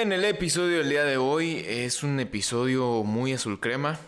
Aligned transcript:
En 0.00 0.12
el 0.12 0.24
episodio 0.24 0.78
del 0.78 0.90
día 0.90 1.02
de 1.02 1.16
hoy 1.16 1.64
es 1.66 2.04
un 2.04 2.20
episodio 2.20 3.02
muy 3.02 3.32
azul 3.32 3.58
crema 3.58 3.98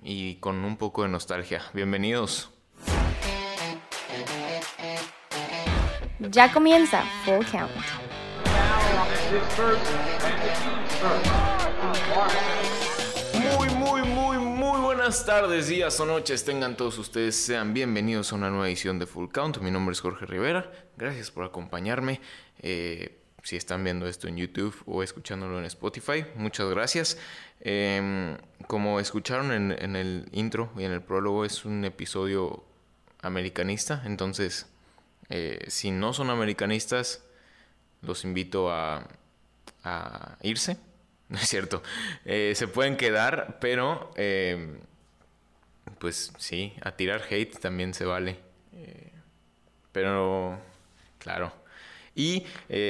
y 0.00 0.36
con 0.36 0.64
un 0.64 0.76
poco 0.76 1.02
de 1.02 1.08
nostalgia. 1.08 1.60
Bienvenidos. 1.72 2.52
Ya 6.20 6.52
comienza 6.52 7.02
Full 7.24 7.44
Count. 7.50 7.72
Muy, 13.56 13.68
muy, 13.70 14.02
muy, 14.02 14.38
muy 14.38 14.80
buenas 14.82 15.26
tardes, 15.26 15.66
días 15.66 15.98
o 15.98 16.06
noches. 16.06 16.44
Tengan 16.44 16.76
todos 16.76 16.96
ustedes, 16.96 17.34
sean 17.34 17.74
bienvenidos 17.74 18.30
a 18.30 18.36
una 18.36 18.50
nueva 18.50 18.68
edición 18.68 19.00
de 19.00 19.06
Full 19.06 19.32
Count. 19.32 19.58
Mi 19.58 19.72
nombre 19.72 19.94
es 19.94 20.00
Jorge 20.00 20.26
Rivera. 20.26 20.70
Gracias 20.96 21.32
por 21.32 21.44
acompañarme. 21.44 22.20
Eh, 22.60 23.23
si 23.44 23.56
están 23.56 23.84
viendo 23.84 24.08
esto 24.08 24.26
en 24.26 24.38
YouTube 24.38 24.74
o 24.86 25.02
escuchándolo 25.02 25.58
en 25.58 25.66
Spotify, 25.66 26.24
muchas 26.34 26.68
gracias. 26.70 27.18
Em, 27.60 28.38
como 28.66 29.00
escucharon 29.00 29.52
en, 29.52 29.96
el 29.96 30.26
intro 30.32 30.72
y 30.78 30.84
en 30.84 30.92
el 30.92 31.02
prólogo, 31.02 31.44
es 31.44 31.66
un 31.66 31.84
episodio 31.84 32.64
americanista. 33.20 34.02
Entonces, 34.06 34.66
eh, 35.28 35.62
si 35.68 35.90
no 35.90 36.14
son 36.14 36.30
americanistas, 36.30 37.22
los 38.00 38.24
invito 38.24 38.72
a, 38.72 39.06
irse. 40.42 40.78
No 41.26 41.38
es 41.38 41.48
cierto. 41.48 41.82
Eh, 42.26 42.52
se 42.54 42.68
pueden 42.68 42.96
quedar, 42.96 43.58
pero 43.58 44.12
eh, 44.14 44.78
pues 45.98 46.32
sí, 46.36 46.74
a 46.82 46.92
tirar 46.92 47.22
hate 47.28 47.58
también 47.58 47.94
se 47.94 48.04
vale. 48.04 48.38
pero, 49.92 50.58
claro. 51.18 51.63
Y 52.14 52.44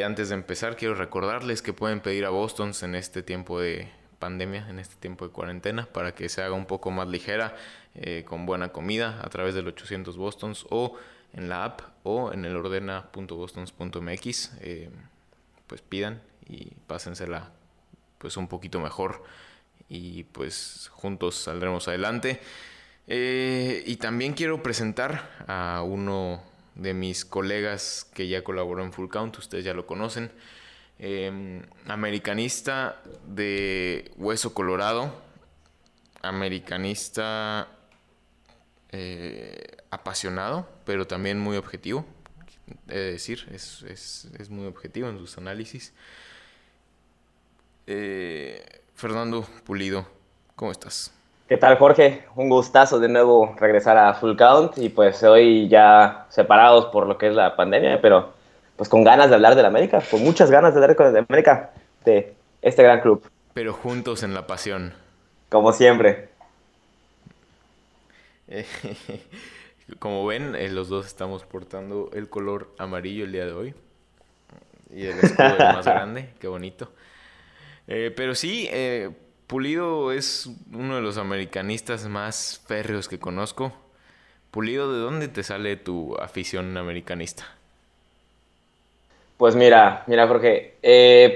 antes 0.04 0.28
de 0.28 0.34
empezar, 0.34 0.76
quiero 0.76 0.94
recordarles 0.94 1.62
que 1.62 1.72
pueden 1.72 2.00
pedir 2.00 2.24
a 2.26 2.30
Bostons 2.30 2.82
en 2.82 2.94
este 2.94 3.22
tiempo 3.22 3.58
de 3.60 3.88
pandemia, 4.18 4.68
en 4.68 4.78
este 4.78 4.96
tiempo 4.96 5.26
de 5.26 5.32
cuarentena, 5.32 5.86
para 5.86 6.14
que 6.14 6.28
se 6.28 6.42
haga 6.42 6.54
un 6.54 6.66
poco 6.66 6.90
más 6.90 7.08
ligera, 7.08 7.56
con 8.26 8.44
buena 8.44 8.68
comida, 8.68 9.20
a 9.22 9.30
través 9.30 9.54
del 9.54 9.66
800 9.68 10.16
Bostons 10.16 10.66
o 10.68 10.98
en 11.34 11.48
la 11.48 11.64
app 11.64 11.80
o 12.02 12.32
en 12.32 12.44
el 12.44 12.56
ordena.bostons.mx, 12.56 14.52
eh, 14.60 14.90
pues 15.66 15.80
pidan 15.82 16.22
y 16.48 16.66
pásensela 16.86 17.50
pues 18.18 18.36
un 18.36 18.46
poquito 18.48 18.80
mejor 18.80 19.24
y 19.88 20.24
pues 20.24 20.90
juntos 20.92 21.36
saldremos 21.36 21.88
adelante. 21.88 22.40
Eh, 23.06 23.82
y 23.86 23.96
también 23.96 24.32
quiero 24.32 24.62
presentar 24.62 25.44
a 25.46 25.82
uno 25.84 26.42
de 26.74 26.94
mis 26.94 27.24
colegas 27.24 28.06
que 28.14 28.28
ya 28.28 28.42
colaboró 28.42 28.82
en 28.82 28.92
Full 28.92 29.08
Count, 29.08 29.38
ustedes 29.38 29.64
ya 29.64 29.74
lo 29.74 29.86
conocen, 29.86 30.30
em, 30.98 31.62
americanista 31.86 33.00
de 33.26 34.10
Hueso 34.16 34.54
Colorado, 34.54 35.12
americanista 36.22 37.68
eh, 38.90 39.76
apasionado, 39.90 40.68
pero 40.84 41.06
también 41.06 41.38
muy 41.38 41.56
objetivo. 41.56 42.06
He 42.88 42.94
de 42.96 43.12
decir, 43.12 43.46
es, 43.52 43.82
es, 43.82 44.50
muy 44.50 44.66
objetivo 44.66 45.08
en 45.08 45.18
sus 45.18 45.36
análisis. 45.36 45.92
Eh, 47.86 48.64
Fernando 48.94 49.42
Pulido, 49.64 50.08
¿cómo 50.56 50.72
estás? 50.72 51.12
¿Qué 51.46 51.58
tal, 51.58 51.76
Jorge? 51.76 52.24
Un 52.36 52.48
gustazo 52.48 52.98
de 52.98 53.08
nuevo 53.08 53.54
regresar 53.58 53.98
a 53.98 54.14
Full 54.14 54.34
Count 54.34 54.78
y 54.78 54.88
pues 54.88 55.22
hoy 55.24 55.68
ya 55.68 56.26
separados 56.30 56.86
por 56.86 57.06
lo 57.06 57.18
que 57.18 57.28
es 57.28 57.34
la 57.34 57.54
pandemia, 57.54 58.00
pero 58.00 58.32
pues 58.76 58.88
con 58.88 59.04
ganas 59.04 59.28
de 59.28 59.34
hablar 59.34 59.54
de 59.54 59.60
la 59.60 59.68
América, 59.68 60.02
con 60.10 60.24
muchas 60.24 60.50
ganas 60.50 60.72
de 60.72 60.82
hablar 60.82 61.12
de 61.12 61.18
América, 61.18 61.72
de 62.06 62.34
este 62.62 62.82
gran 62.82 63.02
club. 63.02 63.28
Pero 63.52 63.74
juntos 63.74 64.22
en 64.22 64.32
la 64.32 64.46
pasión. 64.46 64.94
Como 65.50 65.74
siempre. 65.74 66.30
Como 69.98 70.24
ven, 70.24 70.54
eh, 70.56 70.70
los 70.70 70.88
dos 70.88 71.04
estamos 71.04 71.44
portando 71.44 72.08
el 72.14 72.30
color 72.30 72.70
amarillo 72.78 73.26
el 73.26 73.32
día 73.32 73.44
de 73.44 73.52
hoy. 73.52 73.74
Y 74.90 75.04
el 75.04 75.18
escudo 75.18 75.58
más 75.58 75.84
grande, 75.84 76.30
qué 76.40 76.48
bonito. 76.48 76.88
Eh, 77.86 78.10
pero 78.16 78.34
sí, 78.34 78.66
eh, 78.70 79.10
Pulido 79.46 80.12
es 80.12 80.48
uno 80.72 80.96
de 80.96 81.02
los 81.02 81.18
americanistas 81.18 82.06
más 82.08 82.62
férreos 82.66 83.08
que 83.08 83.18
conozco. 83.18 83.72
Pulido, 84.50 84.92
¿de 84.92 85.00
dónde 85.00 85.28
te 85.28 85.42
sale 85.42 85.76
tu 85.76 86.16
afición 86.16 86.76
americanista? 86.76 87.44
Pues 89.36 89.56
mira, 89.56 90.04
mira 90.06 90.28
Jorge, 90.28 90.76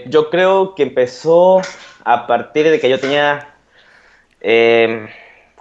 yo 0.06 0.30
creo 0.30 0.74
que 0.74 0.84
empezó 0.84 1.60
a 2.04 2.26
partir 2.26 2.70
de 2.70 2.80
que 2.80 2.88
yo 2.88 3.00
tenía 3.00 3.54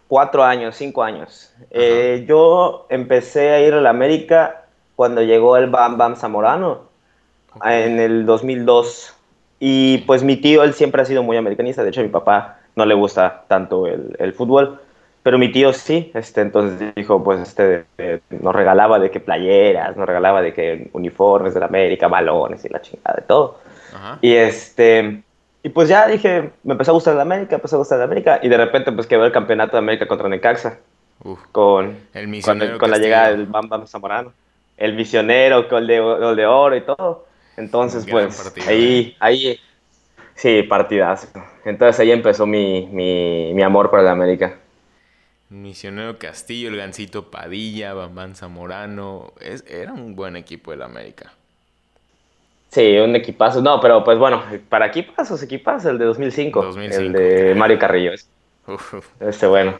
cuatro 0.08 0.44
años, 0.44 0.76
cinco 0.76 1.04
años. 1.04 1.54
Eh, 1.72 2.26
yo 2.28 2.88
empecé 2.90 3.52
a 3.52 3.62
ir 3.62 3.74
a 3.74 3.82
la 3.82 3.90
América 3.90 4.66
cuando 4.96 5.22
llegó 5.22 5.58
el 5.58 5.70
Bam 5.70 5.98
Bam 5.98 6.16
Zamorano 6.16 6.84
en 7.64 8.00
el 8.00 8.26
2002. 8.26 9.14
Y 9.60 10.00
pues 10.00 10.24
mi 10.24 10.38
tío, 10.38 10.64
él 10.64 10.74
siempre 10.74 11.02
ha 11.02 11.06
sido 11.06 11.24
muy 11.24 11.38
americanista. 11.38 11.84
De 11.84 11.90
hecho, 11.90 12.02
a 12.02 12.04
mi 12.04 12.10
papá 12.10 12.60
no 12.76 12.86
le 12.86 12.94
gusta 12.94 13.44
tanto 13.48 13.88
el, 13.88 14.34
fútbol, 14.34 14.80
pero 15.24 15.38
mi 15.38 15.52
tío 15.52 15.74
sí. 15.74 16.12
Este, 16.14 16.42
entonces 16.42 16.94
dijo, 16.96 17.24
pues 17.24 17.42
este, 17.42 17.86
nos 18.30 18.54
regalaba 18.56 19.00
de 19.00 19.10
que 19.10 19.20
playeras, 19.20 19.98
nos 19.98 20.06
regalaba 20.06 20.42
de 20.42 20.54
que 20.54 20.90
uniformes 20.94 21.54
de 21.54 21.60
la 21.60 21.66
América, 21.66 22.08
balones 22.08 22.64
y 22.66 22.70
la 22.70 22.82
chingada 22.82 23.16
de 23.16 23.24
todo. 23.24 23.60
Y 24.22 24.34
este 24.34 25.24
y 25.68 25.70
pues 25.70 25.90
ya 25.90 26.08
dije, 26.08 26.52
me 26.64 26.74
empezó 26.74 26.92
a 26.92 26.94
gustar 26.94 27.16
la 27.16 27.24
América, 27.24 27.56
empezó 27.56 27.76
a 27.76 27.80
gustar 27.80 27.98
la 27.98 28.06
América, 28.06 28.40
y 28.42 28.48
de 28.48 28.56
repente 28.56 28.90
pues 28.94 29.06
quedó 29.06 29.26
el 29.26 29.34
campeonato 29.34 29.74
de 29.74 29.80
América 29.80 30.08
contra 30.08 30.30
Necaxa. 30.30 30.80
con, 31.52 31.98
el 32.14 32.78
con, 32.78 32.90
la 32.90 32.98
llegada 32.98 33.32
del 33.32 33.48
Bam 33.48 33.68
Bam 33.68 33.86
Zamorano. 33.86 34.32
El 34.78 34.94
misionero, 34.94 35.68
con 35.68 35.80
el 35.80 35.88
de, 35.88 35.96
de 36.36 36.46
oro 36.46 36.74
y 36.78 36.82
todo. 36.82 37.27
Entonces, 37.58 38.06
pues, 38.10 38.54
ahí, 38.68 39.10
¿eh? 39.10 39.16
ahí, 39.20 39.60
sí, 40.36 40.64
partidazo. 40.64 41.28
Entonces 41.66 42.00
ahí 42.00 42.12
empezó 42.12 42.46
mi, 42.46 42.88
mi, 42.92 43.52
mi 43.54 43.64
amor 43.64 43.90
por 43.90 44.02
la 44.04 44.12
América. 44.12 44.60
Misionero 45.50 46.20
Castillo, 46.20 46.70
el 46.70 46.78
Gancito 46.78 47.32
Padilla, 47.32 47.94
Bam 47.94 48.36
Zamorano. 48.36 49.34
Es, 49.40 49.64
era 49.68 49.94
un 49.94 50.16
buen 50.16 50.36
equipo 50.36 50.72
de 50.72 50.78
la 50.78 50.86
América. 50.86 51.34
Sí, 52.70 52.98
un 52.98 53.16
equipazo. 53.16 53.62
No, 53.62 53.80
pero 53.80 54.04
pues 54.04 54.20
bueno, 54.20 54.44
para 54.70 54.88
equipazos, 54.88 55.42
equipazos, 55.42 55.86
el 55.86 55.98
de 55.98 56.06
2005, 56.06 56.76
el 56.78 57.14
de 57.14 57.56
Mario 57.56 57.80
Carrillo. 57.80 58.12
Este 59.20 59.48
bueno. 59.48 59.80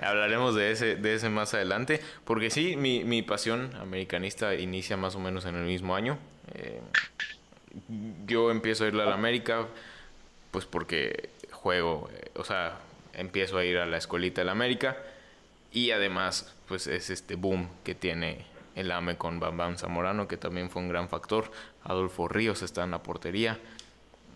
Hablaremos 0.00 0.54
de 0.54 0.70
ese, 0.70 0.94
de 0.94 1.14
ese 1.14 1.28
más 1.28 1.52
adelante, 1.54 2.00
porque 2.24 2.50
sí, 2.50 2.76
mi, 2.76 3.02
mi 3.02 3.22
pasión 3.22 3.70
americanista 3.80 4.54
inicia 4.54 4.96
más 4.96 5.16
o 5.16 5.18
menos 5.18 5.44
en 5.44 5.56
el 5.56 5.64
mismo 5.64 5.96
año. 5.96 6.18
Eh, 6.54 6.80
yo 8.26 8.50
empiezo 8.50 8.84
a 8.84 8.88
ir 8.88 8.94
a 8.94 9.04
la 9.04 9.14
América, 9.14 9.66
pues 10.50 10.64
porque 10.64 11.30
juego, 11.52 12.08
eh, 12.12 12.30
o 12.34 12.44
sea, 12.44 12.78
empiezo 13.12 13.58
a 13.58 13.64
ir 13.64 13.78
a 13.78 13.86
la 13.86 13.96
escuelita 13.96 14.40
de 14.40 14.46
la 14.46 14.52
América 14.52 14.96
y 15.72 15.90
además, 15.90 16.54
pues 16.66 16.86
es 16.86 17.10
este 17.10 17.34
boom 17.34 17.68
que 17.84 17.94
tiene 17.94 18.46
el 18.74 18.90
AME 18.90 19.16
con 19.16 19.40
Bam 19.40 19.56
Bam 19.56 19.76
Zamorano, 19.76 20.28
que 20.28 20.36
también 20.36 20.70
fue 20.70 20.82
un 20.82 20.88
gran 20.88 21.08
factor. 21.08 21.50
Adolfo 21.84 22.28
Ríos 22.28 22.62
está 22.62 22.84
en 22.84 22.92
la 22.92 23.02
portería. 23.02 23.58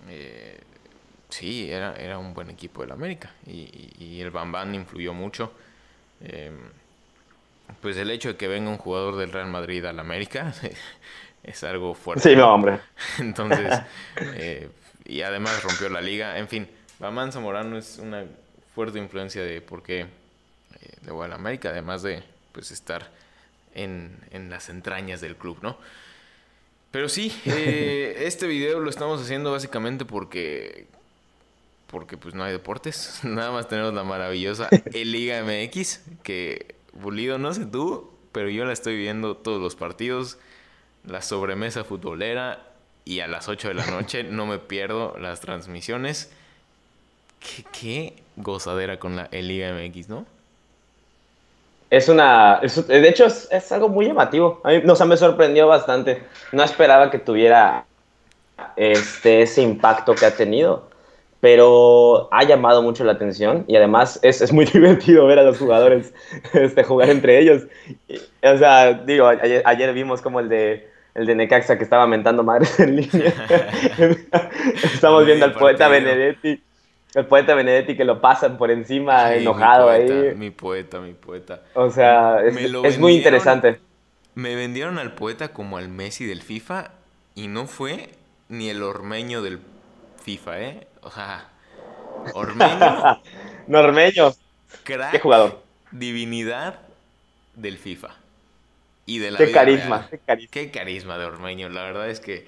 Eh, 0.09 0.61
sí, 1.29 1.71
era, 1.71 1.95
era 1.95 2.19
un 2.19 2.35
buen 2.35 2.51
equipo 2.51 2.83
del 2.83 2.93
América 2.93 3.33
y, 3.47 4.21
el 4.21 4.31
Bam 4.31 4.53
Bam 4.53 4.75
influyó 4.75 5.15
mucho. 5.15 5.53
Pues 7.81 7.97
el 7.97 8.11
hecho 8.11 8.29
de 8.29 8.37
que 8.37 8.49
venga 8.49 8.71
un 8.71 8.79
jugador 8.79 9.17
del 9.17 9.33
Real 9.33 9.49
Madrid 9.49 9.85
al 9.85 9.99
América 9.99 10.55
es 11.43 11.65
algo 11.65 11.95
fuerte. 11.95 12.31
Sí, 12.31 12.37
no, 12.37 12.55
hombre. 12.55 12.81
Entonces, 13.19 13.81
eh, 14.17 14.69
y 15.05 15.23
además 15.23 15.63
rompió 15.63 15.89
la 15.89 16.01
liga. 16.01 16.39
En 16.39 16.49
fin, 16.49 16.69
Bam 16.99 17.33
Zamorano 17.33 17.77
es 17.77 17.99
una 17.99 18.25
fuerte 18.75 18.99
influencia 18.99 19.43
de 19.43 19.61
por 19.61 19.83
qué 19.83 20.01
eh, 20.01 21.11
voy 21.11 21.27
al 21.27 21.33
América, 21.33 21.71
además 21.71 22.03
de 22.03 22.23
pues 22.53 22.71
estar 22.71 23.11
en, 23.75 24.19
las 24.51 24.69
entrañas 24.69 25.21
del 25.21 25.37
club, 25.37 25.59
¿no? 25.63 25.79
Pero 26.91 27.09
sí, 27.09 27.33
eh, 27.47 28.17
este 28.27 28.47
video 28.47 28.81
lo 28.81 28.91
estamos 28.91 29.21
haciendo 29.21 29.53
básicamente 29.53 30.05
porque 30.05 30.87
porque 31.87 32.17
pues 32.17 32.35
no 32.35 32.43
hay 32.43 32.53
deportes, 32.53 33.21
nada 33.23 33.51
más 33.51 33.69
tenemos 33.69 33.93
la 33.93 34.03
maravillosa 34.03 34.71
Liga 34.95 35.45
MX 35.45 36.01
que 36.23 36.75
Bulido 36.95 37.37
no 37.37 37.53
sé 37.53 37.67
tú, 37.67 38.11
pero 38.33 38.49
yo 38.49 38.65
la 38.65 38.73
estoy 38.73 38.97
viendo 38.97 39.37
todos 39.37 39.61
los 39.61 39.77
partidos, 39.77 40.39
la 41.07 41.23
sobremesa 41.23 41.85
futbolera 41.85 42.61
y 43.05 43.21
a 43.21 43.27
las 43.27 43.49
8 43.49 43.69
de 43.69 43.75
la 43.75 43.87
noche 43.87 44.25
no 44.31 44.47
me 44.47 44.59
pierdo 44.59 45.17
las 45.19 45.41
transmisiones. 45.41 46.33
Qué, 47.41 47.65
qué 47.73 48.15
gozadera 48.37 48.99
con 48.99 49.17
la 49.17 49.29
Liga 49.33 49.73
MX, 49.73 50.09
¿no? 50.09 50.27
Es 51.93 52.09
una. 52.09 52.61
de 52.61 53.07
hecho, 53.07 53.27
es, 53.27 53.71
algo 53.71 53.91
muy 53.91 54.07
llamativo. 54.07 54.63
A 54.65 54.71
mí, 54.71 54.81
no, 54.83 54.95
o 54.95 54.97
sea, 54.97 55.05
me 55.05 55.19
sorprendió 55.19 55.67
bastante. 55.67 56.23
No 56.51 56.63
esperaba 56.63 57.11
que 57.11 57.19
tuviera 57.19 57.85
este, 58.77 59.43
ese 59.43 59.61
impacto 59.61 60.15
que 60.15 60.25
ha 60.25 60.35
tenido, 60.35 60.89
pero 61.41 62.29
ha 62.33 62.45
llamado 62.45 62.83
mucho 62.83 63.05
la 63.05 63.13
atención 63.13 63.67
y 63.69 63.77
además 63.77 64.19
es, 64.23 64.41
es 64.41 64.55
muy 64.55 64.65
divertido 64.73 65.27
ver 65.27 65.41
a 65.41 65.43
los 65.43 65.59
jugadores 65.59 66.15
este, 66.55 66.83
jugar 66.83 67.11
entre 67.11 67.39
ellos. 67.39 67.65
o 68.43 68.57
sea, 68.57 68.95
digo, 68.95 69.27
ayer, 69.27 69.93
vimos 69.93 70.23
como 70.23 70.41
el 70.41 70.49
de, 70.49 70.89
el 71.15 71.27
de 71.27 71.35
Necaxa 71.35 71.77
que 71.77 71.85
estaba 71.85 72.07
mentando 72.07 72.43
madres 72.43 72.79
en 72.81 72.97
línea. 72.97 73.35
Estamos 74.83 75.27
viendo 75.27 75.45
al 75.45 75.53
poeta 75.55 75.89
Benedetti. 75.89 76.63
El 77.15 77.27
poeta 77.27 77.55
Benedetti 77.55 77.97
que 77.97 78.05
lo 78.05 78.21
pasan 78.21 78.57
por 78.57 78.71
encima, 78.71 79.35
enojado 79.35 79.91
ahí. 79.91 80.35
Mi 80.35 80.51
poeta, 80.51 81.01
mi 81.01 81.13
poeta. 81.13 81.63
O 81.75 81.91
sea, 81.91 82.43
es, 82.43 82.57
es 82.57 82.99
muy 82.99 83.17
interesante. 83.17 83.81
Me 84.35 84.55
vendieron 84.55 84.99
al 84.99 85.13
poeta 85.13 85.53
como 85.53 85.77
al 85.77 85.89
Messi 85.89 86.25
del 86.25 86.41
FIFA 86.41 86.91
y 87.35 87.49
no 87.49 87.67
fue 87.67 88.11
ni 88.49 88.71
el 88.71 88.83
ormeño 88.83 89.43
del 89.43 89.61
FIFA, 90.25 90.61
¿eh? 90.61 90.87
O 91.03 91.11
sea, 91.11 91.49
ormeño. 92.33 93.21
Normeño. 93.67 94.33
Crack, 94.85 95.11
¿Qué 95.11 95.19
jugador? 95.19 95.63
Divinidad 95.91 96.81
del 97.55 97.77
FIFA. 97.77 98.22
Y 99.07 99.19
de 99.19 99.31
la 99.31 99.39
qué 99.39 99.51
carisma, 99.51 100.07
qué 100.09 100.19
carisma. 100.19 100.51
Qué 100.51 100.71
carisma 100.71 101.19
de 101.19 101.25
ormeño. 101.25 101.69
La 101.69 101.83
verdad 101.83 102.09
es 102.09 102.21
que 102.21 102.47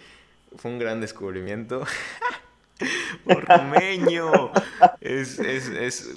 fue 0.56 0.70
un 0.70 0.78
gran 0.78 1.00
descubrimiento. 1.00 1.84
Ormeño. 3.26 4.52
es, 5.00 5.38
es, 5.38 5.68
es 5.68 6.14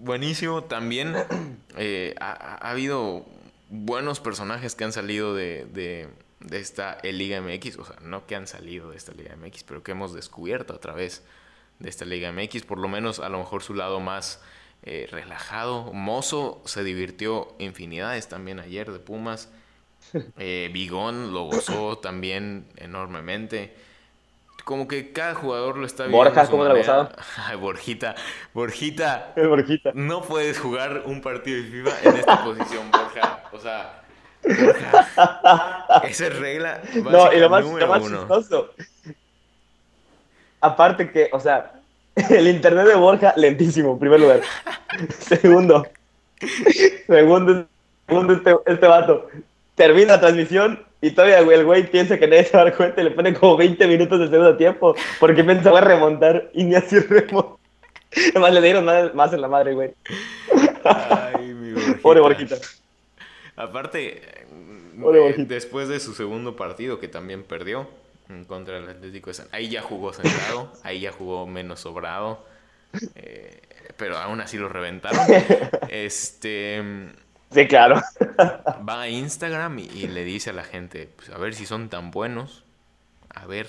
buenísimo. 0.00 0.64
También 0.64 1.14
eh, 1.76 2.14
ha, 2.20 2.70
habido 2.70 3.26
buenos 3.68 4.20
personajes 4.20 4.74
que 4.74 4.84
han 4.84 4.92
salido 4.92 5.34
de, 5.34 5.66
de, 5.66 6.58
esta 6.58 6.98
Liga 7.02 7.40
MX. 7.40 7.78
O 7.78 7.84
sea, 7.84 7.96
no 8.02 8.26
que 8.26 8.36
han 8.36 8.46
salido 8.46 8.90
de 8.90 8.96
esta 8.96 9.12
Liga 9.12 9.36
MX, 9.36 9.64
pero 9.64 9.82
que 9.82 9.92
hemos 9.92 10.14
descubierto 10.14 10.74
a 10.74 10.80
través 10.80 11.24
de 11.78 11.88
esta 11.88 12.04
Liga 12.04 12.32
MX. 12.32 12.62
Por 12.64 12.78
lo 12.78 12.88
menos 12.88 13.20
a 13.20 13.28
lo 13.28 13.38
mejor 13.38 13.62
su 13.62 13.74
lado 13.74 14.00
más 14.00 14.40
eh, 14.88 15.06
relajado. 15.10 15.92
Mozo 15.92 16.62
se 16.64 16.82
divirtió 16.82 17.54
infinidades 17.58 18.28
también 18.28 18.60
ayer 18.60 18.90
de 18.90 18.98
Pumas. 18.98 19.50
Eh, 20.38 20.70
Bigón 20.72 21.34
lo 21.34 21.44
gozó 21.44 21.98
también 21.98 22.66
enormemente 22.76 23.74
como 24.68 24.86
que 24.86 25.14
cada 25.14 25.34
jugador 25.34 25.78
lo 25.78 25.86
está 25.86 26.02
viendo. 26.02 26.18
Borja, 26.18 26.46
¿cómo 26.46 26.62
lo 26.62 26.72
ha 26.72 26.76
gozado? 26.76 27.10
Ay, 27.38 27.56
Borjita. 27.56 28.14
Borjita. 28.52 29.32
Borjita. 29.34 29.92
No 29.94 30.20
puedes 30.20 30.58
jugar 30.58 31.04
un 31.06 31.22
partido 31.22 31.62
de 31.62 31.70
FIFA 31.70 32.10
en 32.10 32.16
esta 32.18 32.44
posición, 32.44 32.90
Borja. 32.90 33.44
O 33.50 33.58
sea, 33.58 34.02
Borja. 34.42 35.86
Esa 36.04 36.26
es 36.26 36.38
regla. 36.38 36.82
No, 36.96 37.32
y 37.32 37.40
lo 37.40 37.48
más, 37.48 37.64
lo 37.64 37.86
más 37.86 38.02
chistoso. 38.02 38.74
Aparte 40.60 41.10
que, 41.12 41.30
o 41.32 41.40
sea, 41.40 41.77
el 42.30 42.48
internet 42.48 42.86
de 42.86 42.94
Borja, 42.94 43.32
lentísimo, 43.36 43.92
en 43.92 43.98
primer 43.98 44.20
lugar. 44.20 44.40
segundo. 45.18 45.86
Segundo, 47.06 47.66
segundo 48.06 48.32
este, 48.34 48.56
este 48.66 48.86
vato. 48.86 49.28
Termina 49.74 50.14
la 50.14 50.20
transmisión 50.20 50.84
y 51.00 51.10
todavía 51.12 51.38
el 51.38 51.64
güey 51.64 51.88
piensa 51.90 52.18
que 52.18 52.26
nadie 52.26 52.44
se 52.44 52.56
va 52.56 52.62
a 52.62 52.64
dar 52.66 52.76
cuenta 52.76 53.00
y 53.00 53.04
le 53.04 53.10
pone 53.12 53.34
como 53.34 53.56
20 53.56 53.86
minutos 53.86 54.18
de 54.18 54.28
segundo 54.28 54.56
tiempo 54.56 54.96
porque 55.20 55.44
pensaba 55.44 55.80
remontar 55.80 56.50
y 56.52 56.64
ni 56.64 56.74
así 56.74 56.98
remontó. 56.98 57.58
Además 58.30 58.54
le 58.54 58.62
dieron 58.62 58.84
más 59.14 59.32
en 59.32 59.40
la 59.40 59.48
madre, 59.48 59.74
güey. 59.74 59.90
Ay, 60.84 61.54
mi 61.54 61.72
borjita. 61.74 62.02
Pobre 62.02 62.20
Borjita. 62.20 62.56
Aparte, 63.56 64.22
eh, 64.22 65.34
después 65.46 65.88
de 65.88 66.00
su 66.00 66.14
segundo 66.14 66.56
partido, 66.56 66.98
que 67.00 67.08
también 67.08 67.42
perdió 67.42 67.88
contra 68.46 68.78
el 68.78 68.88
Atlético 68.88 69.30
de 69.30 69.34
San... 69.34 69.48
Ahí 69.52 69.68
ya 69.68 69.82
jugó 69.82 70.12
sentado, 70.12 70.72
ahí 70.82 71.00
ya 71.00 71.12
jugó 71.12 71.46
menos 71.46 71.80
sobrado. 71.80 72.44
Eh, 73.14 73.60
pero 73.96 74.16
aún 74.16 74.40
así 74.40 74.56
lo 74.56 74.68
reventaron. 74.68 75.20
Este 75.88 76.82
Sí, 77.50 77.66
claro. 77.66 78.00
Va 78.88 79.02
a 79.02 79.08
Instagram 79.08 79.78
y, 79.78 80.08
le 80.08 80.24
dice 80.24 80.50
a 80.50 80.52
la 80.52 80.64
gente, 80.64 81.08
pues, 81.16 81.30
a 81.30 81.38
ver 81.38 81.54
si 81.54 81.64
son 81.64 81.88
tan 81.88 82.10
buenos, 82.10 82.64
a 83.30 83.46
ver 83.46 83.68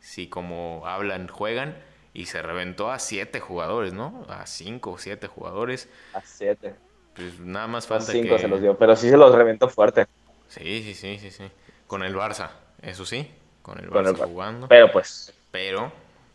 si 0.00 0.28
como 0.28 0.82
hablan, 0.86 1.28
juegan. 1.28 1.76
Y 2.14 2.26
se 2.26 2.42
reventó 2.42 2.90
a 2.90 2.98
siete 2.98 3.38
jugadores, 3.38 3.92
¿no? 3.92 4.26
A 4.28 4.46
cinco 4.46 4.92
o 4.92 4.98
siete 4.98 5.28
jugadores. 5.28 5.88
A 6.14 6.20
siete. 6.22 6.74
Pues 7.14 7.38
nada 7.38 7.68
más 7.68 7.86
falta 7.86 8.10
a 8.10 8.14
cinco 8.14 8.38
se 8.38 8.48
los 8.48 8.60
dio, 8.60 8.76
pero 8.76 8.96
sí 8.96 9.08
se 9.08 9.16
los 9.16 9.32
reventó 9.34 9.68
fuerte. 9.68 10.06
Sí, 10.48 10.82
sí, 10.82 10.94
sí, 10.94 11.18
sí, 11.18 11.30
sí. 11.30 11.44
Con 11.86 12.02
el 12.02 12.16
Barça, 12.16 12.50
eso 12.82 13.06
sí. 13.06 13.30
Con 13.68 13.78
el 13.84 13.90
Barça 13.90 14.26
jugando. 14.26 14.68
Pero 14.68 14.90
pues. 14.90 15.32
Pero, 15.50 15.92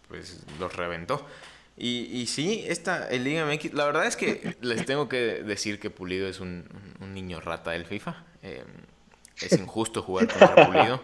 pues 0.07 0.43
los 0.59 0.75
reventó. 0.75 1.25
Y, 1.75 2.05
y 2.11 2.27
sí, 2.27 2.63
esta, 2.67 3.09
el 3.09 3.23
Liga 3.23 3.45
MX, 3.45 3.73
la 3.73 3.85
verdad 3.85 4.05
es 4.05 4.15
que 4.15 4.55
les 4.61 4.85
tengo 4.85 5.09
que 5.09 5.43
decir 5.43 5.79
que 5.79 5.89
Pulido 5.89 6.27
es 6.27 6.39
un, 6.39 6.65
niño 6.99 7.41
rata 7.41 7.71
del 7.71 7.85
FIFA. 7.85 8.23
Em, 8.41 8.65
es 9.41 9.53
injusto 9.53 10.01
jugar 10.01 10.27
contra 10.27 10.67
Pulido. 10.67 11.01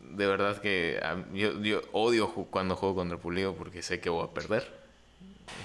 De 0.00 0.26
verdad 0.26 0.60
que 0.60 1.00
yo, 1.32 1.60
yo, 1.60 1.80
odio 1.92 2.28
cuando 2.28 2.76
juego 2.76 2.96
contra 2.96 3.18
Pulido 3.18 3.54
porque 3.54 3.82
sé 3.82 4.00
que 4.00 4.10
voy 4.10 4.24
a 4.24 4.34
perder. 4.34 4.84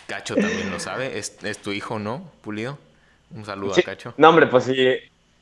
Cacho 0.08 0.36
también 0.36 0.70
lo 0.72 0.80
sabe. 0.80 1.18
¿Es, 1.18 1.44
es 1.44 1.58
tu 1.60 1.72
hijo, 1.72 2.00
no, 2.00 2.32
Pulido? 2.42 2.78
Un 3.32 3.46
saludo 3.46 3.74
a 3.78 3.82
Cacho. 3.82 4.14
No, 4.18 4.30
hombre, 4.30 4.48
pues 4.48 4.66
sí. 4.66 5.00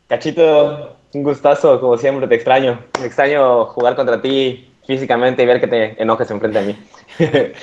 Cachito, 0.08 0.96
un 1.14 1.24
gustazo, 1.24 1.80
como 1.80 1.98
siempre, 1.98 2.28
te 2.28 2.36
extraño. 2.36 2.80
Me 3.00 3.08
extraño 3.08 3.66
jugar 3.66 3.96
contra 3.96 4.22
ti 4.22 4.70
físicamente 4.86 5.44
y 5.44 5.46
ver 5.46 5.60
que 5.60 5.68
te 5.68 6.02
enojes 6.02 6.32
enfrente 6.32 6.60
de 6.62 6.66
mí. 6.66 6.80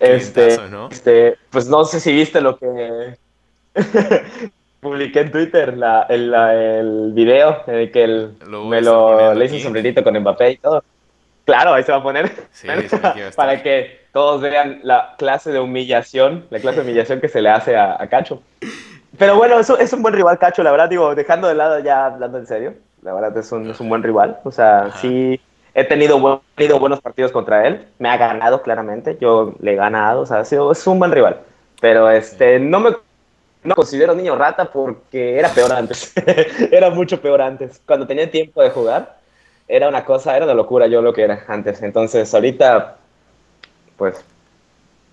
este, 0.00 0.58
este, 0.90 1.36
pues 1.50 1.68
no 1.68 1.84
sé 1.84 2.00
si 2.00 2.12
viste 2.12 2.40
lo 2.40 2.58
que 2.58 3.16
publiqué 4.80 5.20
en 5.20 5.30
Twitter, 5.30 5.76
la, 5.76 6.06
el, 6.08 6.32
el, 6.32 7.12
video 7.12 7.62
en 7.66 7.74
el 7.74 7.92
que 7.92 8.04
el, 8.04 8.34
me 8.46 8.80
lo 8.80 9.34
le 9.34 9.44
hice 9.44 9.56
un 9.56 9.62
sombrerito 9.62 10.02
con 10.02 10.18
Mbappé 10.18 10.52
y 10.52 10.56
todo. 10.56 10.82
Claro, 11.44 11.74
ahí 11.74 11.82
se 11.82 11.92
va 11.92 11.98
a 11.98 12.02
poner. 12.02 12.30
para 13.36 13.62
que 13.62 14.00
todos 14.12 14.40
vean 14.40 14.80
la 14.82 15.14
clase 15.18 15.52
de 15.52 15.60
humillación, 15.60 16.46
la 16.50 16.60
clase 16.60 16.76
de 16.76 16.82
humillación 16.84 17.20
que 17.20 17.28
se 17.28 17.42
le 17.42 17.50
hace 17.50 17.76
a, 17.76 17.98
Cacho. 18.08 18.42
Pero 19.20 19.36
bueno, 19.36 19.60
eso 19.60 19.78
es 19.78 19.92
un 19.92 20.02
buen 20.02 20.14
rival, 20.14 20.38
Cacho, 20.38 20.64
la 20.64 20.72
verdad, 20.72 20.88
digo, 20.88 21.14
dejando 21.14 21.46
de 21.46 21.54
lado 21.54 21.78
ya 21.78 22.06
hablando 22.06 22.38
en 22.38 22.46
serio, 22.46 22.74
la 23.02 23.12
verdad 23.12 23.36
es 23.36 23.52
un, 23.52 23.70
es 23.70 23.78
un 23.78 23.88
buen 23.88 24.02
rival. 24.02 24.40
O 24.42 24.50
sea, 24.50 24.90
sí 25.00 25.40
He 25.72 25.84
tenido, 25.84 26.42
tenido, 26.56 26.80
buenos 26.80 27.00
partidos 27.00 27.30
contra 27.30 27.66
él, 27.66 27.86
me 27.98 28.08
ha 28.08 28.16
ganado 28.16 28.60
claramente, 28.62 29.16
yo 29.20 29.54
le 29.60 29.74
he 29.74 29.76
ganado, 29.76 30.22
o 30.22 30.26
sea, 30.26 30.38
ha 30.38 30.44
sido, 30.44 30.72
es 30.72 30.84
un 30.86 30.98
buen 30.98 31.12
rival. 31.12 31.40
Pero 31.80 32.10
este, 32.10 32.58
no 32.58 32.80
me 32.80 32.96
no 33.62 33.74
considero 33.74 34.14
niño 34.14 34.36
rata 34.36 34.64
porque 34.64 35.38
era 35.38 35.50
peor 35.50 35.72
antes, 35.72 36.12
era 36.72 36.90
mucho 36.90 37.20
peor 37.20 37.40
antes. 37.40 37.80
Cuando 37.86 38.06
tenía 38.06 38.30
tiempo 38.30 38.62
de 38.62 38.70
jugar, 38.70 39.18
era 39.68 39.88
una 39.88 40.04
cosa, 40.04 40.36
era 40.36 40.46
una 40.46 40.54
locura 40.54 40.86
yo 40.88 41.02
lo 41.02 41.12
que 41.12 41.22
era 41.22 41.44
antes. 41.46 41.82
Entonces, 41.82 42.32
ahorita, 42.34 42.96
pues... 43.96 44.24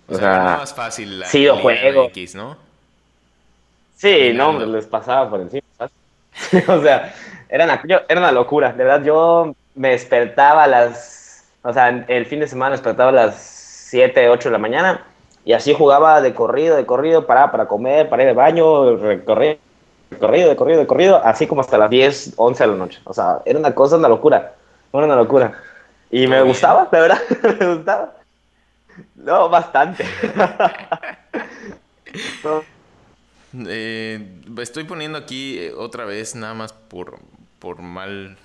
O, 0.10 0.16
sea, 0.16 0.58
más 0.60 0.74
fácil 0.74 1.20
la, 1.20 1.26
sí, 1.26 1.48
juego. 1.48 2.06
X, 2.06 2.34
¿no? 2.34 2.56
Sí, 3.98 4.32
no, 4.34 4.60
les 4.60 4.86
pasaba 4.86 5.30
por 5.30 5.42
encima. 5.42 5.64
o 6.68 6.82
sea, 6.82 7.14
era 7.50 7.66
una, 7.66 7.82
era 8.08 8.20
una 8.20 8.32
locura. 8.32 8.72
De 8.72 8.84
verdad, 8.84 9.04
yo 9.04 9.56
me 9.74 9.90
despertaba 9.90 10.64
a 10.64 10.68
las, 10.68 11.46
o 11.64 11.74
sea, 11.74 11.90
el 11.90 12.26
fin 12.28 12.40
de 12.40 12.48
semana 12.48 12.72
despertaba 12.72 13.10
a 13.10 13.14
las 13.14 13.36
7, 13.90 14.30
8 14.30 14.50
de 14.50 14.54
la 14.54 14.60
mañana 14.60 15.04
y 15.44 15.54
así 15.54 15.74
jugaba 15.74 16.22
de 16.22 16.34
corrido, 16.34 16.76
de 16.76 16.86
corrido, 16.86 17.26
para, 17.26 17.52
para 17.52 17.68
comer, 17.68 18.08
para 18.08 18.24
ir 18.24 18.30
al 18.30 18.36
baño, 18.36 18.98
recorrido, 18.98 19.58
de 20.12 20.18
corrido, 20.18 20.50
de 20.50 20.56
corrido, 20.56 20.80
de 20.80 20.88
corrido, 20.88 21.22
así 21.24 21.48
como 21.48 21.62
hasta 21.62 21.80
las 21.80 21.90
10, 21.90 22.34
11 22.36 22.64
de 22.64 22.70
la 22.70 22.76
noche. 22.76 23.00
O 23.04 23.14
sea, 23.14 23.40
era 23.46 23.58
una 23.58 23.74
cosa, 23.74 23.98
una 23.98 24.10
locura, 24.10 24.54
era 24.94 25.06
una 25.06 25.16
locura. 25.16 25.54
Y 26.12 26.28
me 26.28 26.42
gustaba, 26.44 26.88
de 26.92 27.02
verdad, 27.02 27.22
me 27.60 27.76
gustaba. 27.76 28.14
No, 29.16 29.50
bastante. 29.50 30.06
Eh, 33.68 34.42
estoy 34.62 34.84
poniendo 34.84 35.18
aquí 35.18 35.58
eh, 35.58 35.74
otra 35.74 36.06
vez, 36.06 36.36
nada 36.36 36.54
más 36.54 36.74
por, 36.74 37.20
por 37.60 37.82
mal 37.82 38.38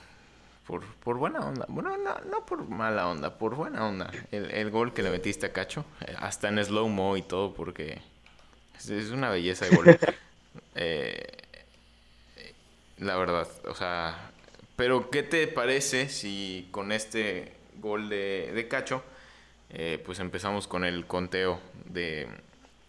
por, 0.67 0.85
por 0.85 1.19
buena 1.19 1.41
onda. 1.41 1.67
Bueno, 1.69 1.97
no, 1.99 2.21
no 2.31 2.47
por 2.47 2.69
mala 2.69 3.09
onda, 3.09 3.37
por 3.37 3.55
buena 3.55 3.87
onda. 3.87 4.11
El, 4.31 4.51
el 4.51 4.71
gol 4.71 4.95
que 4.95 5.03
le 5.03 5.11
metiste 5.11 5.47
a 5.47 5.53
Cacho, 5.53 5.85
eh, 6.07 6.15
hasta 6.19 6.49
en 6.49 6.65
slow-mo 6.65 7.17
y 7.17 7.23
todo, 7.23 7.53
porque 7.53 8.01
es, 8.79 9.11
una 9.11 9.31
belleza 9.31 9.67
de 9.67 9.77
gol. 9.77 9.99
Eh, 10.75 11.27
la 12.99 13.17
verdad, 13.17 13.47
o 13.67 13.75
sea, 13.75 14.33
pero 14.75 15.11
¿qué 15.11 15.23
te 15.23 15.47
parece 15.49 16.09
si 16.09 16.69
con 16.71 16.93
este 16.93 17.53
gol 17.79 18.09
de, 18.09 18.53
de 18.55 18.69
Cacho, 18.69 19.03
pues 20.05 20.19
empezamos 20.19 20.67
con 20.67 20.85
el 20.85 21.07
conteo 21.07 21.61
de, 21.87 22.27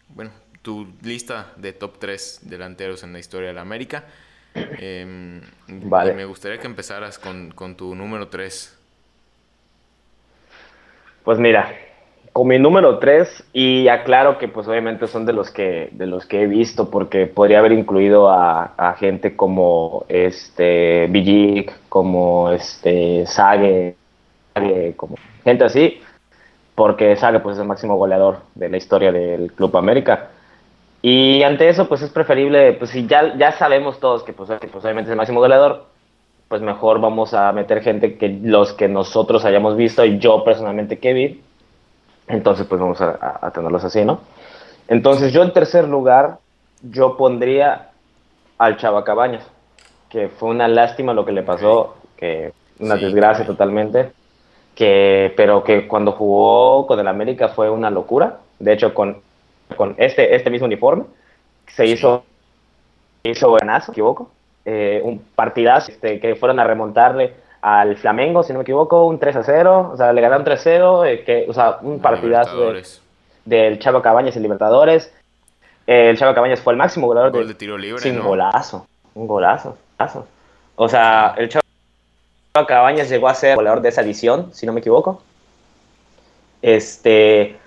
bueno, 0.09 0.31
tu 0.63 0.87
lista 1.03 1.53
de 1.57 1.73
top 1.73 1.99
3 1.99 2.39
delanteros 2.43 3.03
en 3.03 3.13
la 3.13 3.19
historia 3.19 3.49
de 3.49 3.53
la 3.53 3.61
América? 3.61 4.05
Eh, 4.55 5.41
vale. 5.67 6.13
me 6.13 6.25
gustaría 6.25 6.59
que 6.59 6.67
empezaras 6.67 7.19
con, 7.19 7.51
con 7.51 7.75
tu 7.75 7.93
número 7.93 8.29
3. 8.29 8.79
Pues 11.23 11.39
mira, 11.39 11.71
con 12.33 12.47
mi 12.47 12.57
número 12.57 12.97
3, 12.97 13.45
y 13.53 13.87
aclaro 13.87 14.39
que 14.39 14.47
pues 14.47 14.67
obviamente 14.67 15.07
son 15.07 15.25
de 15.25 15.33
los 15.33 15.51
que, 15.51 15.89
de 15.91 16.07
los 16.07 16.25
que 16.25 16.41
he 16.41 16.47
visto, 16.47 16.89
porque 16.89 17.27
podría 17.27 17.59
haber 17.59 17.71
incluido 17.71 18.29
a, 18.29 18.95
gente 18.99 19.35
como 19.35 20.05
este 20.09 21.07
Villic, 21.09 21.71
como 21.89 22.51
este 22.51 23.25
Sage, 23.27 23.95
como 24.97 25.15
gente 25.43 25.63
así, 25.63 26.01
porque 26.73 27.15
Sage 27.15 27.39
pues 27.39 27.55
es 27.55 27.61
el 27.61 27.67
máximo 27.67 27.95
goleador 27.97 28.39
de 28.55 28.69
la 28.69 28.77
historia 28.77 29.11
del 29.11 29.51
Club 29.51 29.77
América. 29.77 30.29
Y 31.03 31.43
ante 31.43 31.69
eso, 31.69 31.87
pues 31.87 32.01
es 32.01 32.09
preferible, 32.09 32.73
pues 32.73 32.89
si 32.89 33.05
ya, 33.05 33.37
ya 33.37 33.51
sabemos 33.51 33.99
todos 33.99 34.23
que 34.23 34.33
pues, 34.33 34.49
pues 34.49 34.83
obviamente 34.83 35.09
es 35.09 35.11
el 35.11 35.17
máximo 35.17 35.41
goleador, 35.41 35.85
pues 36.47 36.63
mejor 36.63 36.99
vamos 36.99 37.35
a 37.35 37.51
meter 37.51 37.83
gente 37.83 38.17
que 38.17 38.29
los 38.29 38.73
que 38.73 38.87
nosotros 38.87 39.45
hayamos 39.45 39.75
visto 39.75 40.03
y 40.03 40.17
yo 40.17 40.43
personalmente 40.43 40.97
Kevin 40.97 41.43
entonces, 42.27 42.65
pues 42.67 42.79
vamos 42.79 43.01
a, 43.01 43.51
tenerlos 43.53 43.83
así, 43.83 44.05
¿no? 44.05 44.21
Entonces, 44.87 45.33
yo 45.33 45.43
en 45.43 45.53
tercer 45.53 45.87
lugar, 45.87 46.37
yo 46.81 47.17
pondría 47.17 47.89
al 48.57 48.77
Chava 48.77 49.03
Cabañas, 49.03 49.45
que 50.09 50.29
fue 50.29 50.49
una 50.49 50.67
lástima 50.67 51.13
lo 51.13 51.25
que 51.25 51.31
le 51.31 51.43
pasó, 51.43 51.95
que 52.17 52.53
una 52.79 52.95
desgracia 52.95 53.45
totalmente, 53.45 54.11
que, 54.75 55.33
pero 55.35 55.63
que 55.63 55.87
cuando 55.87 56.13
jugó 56.13 56.87
con 56.87 56.99
el 56.99 57.07
América 57.07 57.49
fue 57.49 57.69
una 57.69 57.89
locura. 57.89 58.39
De 58.59 58.73
hecho, 58.73 58.93
con, 58.93 59.17
con 59.75 59.95
este, 59.97 60.35
este 60.35 60.49
mismo 60.49 60.65
uniforme, 60.65 61.05
se 61.67 61.85
hizo, 61.85 62.23
hizo 63.23 63.49
buenazo, 63.49 63.91
me 63.91 63.93
equivoco, 63.93 64.31
eh, 64.65 65.01
un 65.03 65.19
partidazo 65.19 65.91
este, 65.91 66.19
que 66.19 66.35
fueron 66.35 66.59
a 66.59 66.63
remontarle 66.63 67.33
al 67.61 67.95
Flamengo, 67.97 68.43
si 68.43 68.53
no 68.53 68.59
me 68.59 68.63
equivoco, 68.63 69.05
un 69.05 69.19
3 69.19 69.37
a 69.37 69.43
0, 69.43 69.91
o 69.93 69.97
sea, 69.97 70.11
le 70.11 70.21
ganaron 70.21 70.43
3 70.43 70.59
a 70.59 70.63
0, 70.63 71.05
eh, 71.05 71.23
que, 71.23 71.45
o 71.47 71.53
sea, 71.53 71.77
un 71.81 71.99
partidazo 71.99 72.73
del 73.45 73.79
Chavo 73.79 74.01
Cabañas 74.01 74.35
en 74.35 74.43
Libertadores. 74.43 75.13
Eh, 75.87 76.09
el 76.09 76.17
Chavo 76.17 76.33
Cabañas 76.33 76.59
fue 76.59 76.73
el 76.73 76.77
máximo 76.77 77.07
goleador 77.07 77.31
Gol 77.31 77.47
de, 77.47 77.55
tiro 77.55 77.77
libre, 77.77 78.01
sin 78.01 78.19
golazo, 78.21 78.85
un 79.15 79.27
golazo, 79.27 79.77
golazo. 79.97 80.27
O 80.75 80.89
sea, 80.89 81.35
el 81.37 81.49
Chavo 81.49 81.63
Cabañas 82.67 83.09
llegó 83.09 83.29
a 83.29 83.33
ser 83.33 83.55
goleador 83.55 83.81
de 83.81 83.89
esa 83.89 84.01
edición, 84.01 84.53
si 84.53 84.65
no 84.65 84.73
me 84.73 84.81
equivoco. 84.81 85.21
Este 86.61 87.57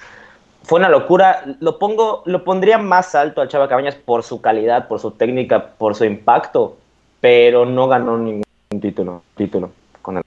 fue 0.67 0.81
una 0.81 0.89
locura. 0.89 1.45
Lo 1.61 1.79
pongo, 1.79 2.23
lo 2.27 2.45
pondría 2.45 2.77
más 2.77 3.15
alto 3.15 3.41
al 3.41 3.49
Chava 3.49 3.69
Cabañas 3.69 3.95
por 3.95 4.23
su 4.23 4.41
calidad, 4.41 4.89
por 4.89 4.99
su 4.99 5.13
técnica, 5.13 5.69
por 5.79 5.95
su 5.95 6.05
impacto, 6.05 6.77
pero 7.21 7.65
no 7.65 7.89
ganó 7.89 8.19
ningún 8.19 8.45
título, 8.81 9.23
título 9.37 9.71
con 10.03 10.19
el 10.19 10.25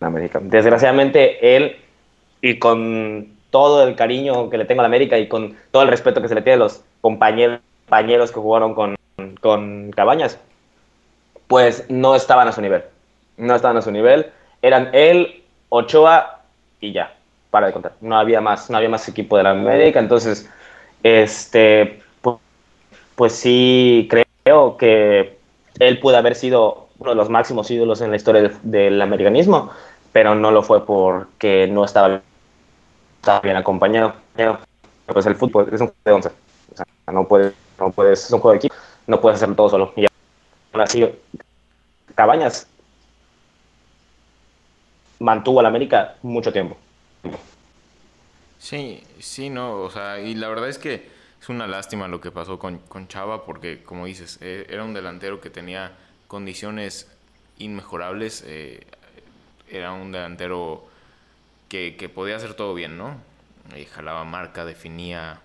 América. 0.00 0.40
Desgraciadamente, 0.42 1.56
él, 1.56 1.76
y 2.40 2.58
con 2.58 3.28
todo 3.50 3.86
el 3.86 3.94
cariño 3.94 4.48
que 4.48 4.56
le 4.56 4.64
tengo 4.64 4.80
a 4.80 4.84
la 4.84 4.88
América 4.88 5.18
y 5.18 5.28
con 5.28 5.54
todo 5.70 5.82
el 5.82 5.88
respeto 5.88 6.22
que 6.22 6.28
se 6.28 6.34
le 6.34 6.42
tiene 6.42 6.54
a 6.54 6.64
los 6.64 6.82
compañeros, 7.02 7.60
compañeros 7.84 8.32
que 8.32 8.40
jugaron 8.40 8.74
con, 8.74 8.96
con 9.40 9.90
Cabañas, 9.90 10.38
pues 11.46 11.84
no 11.90 12.14
estaban 12.14 12.48
a 12.48 12.52
su 12.52 12.62
nivel. 12.62 12.82
No 13.36 13.54
estaban 13.54 13.76
a 13.76 13.82
su 13.82 13.90
nivel. 13.90 14.32
Eran 14.62 14.88
él, 14.94 15.42
Ochoa 15.68 16.40
y 16.80 16.92
ya, 16.92 17.14
para 17.52 17.66
de 17.66 17.74
contar. 17.74 17.92
No 18.00 18.18
había 18.18 18.40
más, 18.40 18.70
no 18.70 18.78
había 18.78 18.88
más 18.88 19.06
equipo 19.08 19.36
de 19.36 19.42
la 19.42 19.50
América. 19.50 20.00
Entonces, 20.00 20.48
este, 21.02 22.02
pues, 23.14 23.34
sí 23.34 24.08
creo 24.10 24.78
que 24.78 25.38
él 25.78 26.00
pudo 26.00 26.16
haber 26.16 26.34
sido 26.34 26.88
uno 26.98 27.10
de 27.10 27.16
los 27.16 27.28
máximos 27.28 27.70
ídolos 27.70 28.00
en 28.00 28.10
la 28.10 28.16
historia 28.16 28.50
del, 28.62 29.02
americanismo, 29.02 29.70
pero 30.12 30.34
no 30.34 30.50
lo 30.50 30.62
fue 30.62 30.86
porque 30.86 31.68
no 31.68 31.84
estaba, 31.84 32.22
bien 33.42 33.56
acompañado. 33.56 34.14
Pues 35.06 35.26
el 35.26 35.36
fútbol 35.36 35.68
es 35.70 35.80
un 35.82 35.88
juego 35.88 36.00
de 36.04 36.12
once. 36.12 36.28
O 36.72 36.76
sea, 36.76 36.86
no 37.12 37.28
puedes, 37.28 37.52
no 37.78 37.90
puedes, 37.90 38.24
es 38.24 38.32
un 38.32 38.40
juego 38.40 38.52
de 38.52 38.58
equipo, 38.58 38.74
no 39.06 39.20
puedes 39.20 39.36
hacerlo 39.36 39.56
todo 39.56 39.68
solo. 39.68 39.92
Y 39.94 40.06
así, 40.72 41.06
Cabañas 42.14 42.66
mantuvo 45.18 45.60
a 45.60 45.64
la 45.64 45.68
América 45.68 46.14
mucho 46.22 46.50
tiempo. 46.50 46.78
Sí, 48.58 49.02
sí, 49.18 49.50
no, 49.50 49.80
o 49.80 49.90
sea, 49.90 50.20
y 50.20 50.34
la 50.34 50.48
verdad 50.48 50.68
es 50.68 50.78
que 50.78 51.10
es 51.42 51.48
una 51.48 51.66
lástima 51.66 52.06
lo 52.06 52.20
que 52.20 52.30
pasó 52.30 52.60
con, 52.60 52.80
Chava, 53.08 53.44
porque 53.44 53.82
como 53.82 54.06
dices, 54.06 54.38
eh, 54.40 54.66
era 54.70 54.84
un 54.84 54.94
delantero 54.94 55.40
que 55.40 55.50
tenía 55.50 55.90
condiciones 56.28 57.10
inmejorables. 57.58 58.44
Eh, 58.46 58.86
era 59.68 59.92
un 59.92 60.12
delantero 60.12 60.86
que, 61.68 62.10
podía 62.14 62.36
hacer 62.36 62.54
todo 62.54 62.74
bien, 62.74 62.96
¿no? 62.96 63.16
Eh, 63.74 63.86
jalaba 63.86 64.22
marca, 64.24 64.64
definía, 64.64 65.40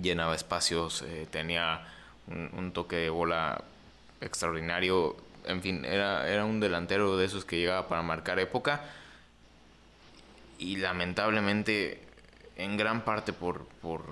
llenaba 0.00 0.36
espacios, 0.36 1.04
tenía 1.32 1.88
un, 2.28 2.70
toque 2.72 2.96
de 2.96 3.10
bola 3.10 3.64
extraordinario. 4.20 5.16
En 5.46 5.62
fin, 5.62 5.84
era, 5.84 6.28
era 6.30 6.44
un 6.44 6.60
delantero 6.60 7.16
de 7.16 7.26
esos 7.26 7.44
que 7.44 7.58
llegaba 7.58 7.88
para 7.88 8.02
marcar 8.02 8.38
época. 8.38 8.84
Y 10.60 10.76
lamentablemente, 10.76 12.00
en 12.56 12.76
gran 12.76 13.02
parte 13.04 13.32
por, 13.32 13.64
por 13.80 14.02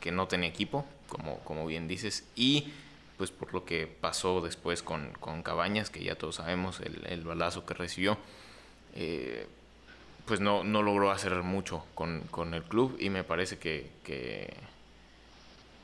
que 0.00 0.12
no 0.12 0.28
tenía 0.28 0.48
equipo, 0.48 0.84
como, 1.08 1.38
como 1.40 1.66
bien 1.66 1.88
dices, 1.88 2.24
y 2.36 2.72
pues 3.16 3.30
por 3.32 3.52
lo 3.52 3.64
que 3.64 3.86
pasó 3.86 4.40
después 4.40 4.82
con, 4.82 5.12
Cabañas, 5.42 5.90
que 5.90 6.04
ya 6.04 6.14
todos 6.14 6.36
sabemos 6.36 6.80
el, 6.80 7.04
el 7.06 7.24
balazo 7.24 7.66
que 7.66 7.74
recibió, 7.74 8.18
eh, 8.94 9.46
pues 10.26 10.40
no, 10.40 10.62
no 10.62 10.82
logró 10.82 11.10
hacer 11.10 11.34
mucho 11.42 11.84
con, 11.94 12.54
el 12.54 12.62
club 12.62 12.96
y 13.00 13.08
me 13.08 13.24
parece 13.24 13.58
que, 13.58 13.90
que, 14.04 14.54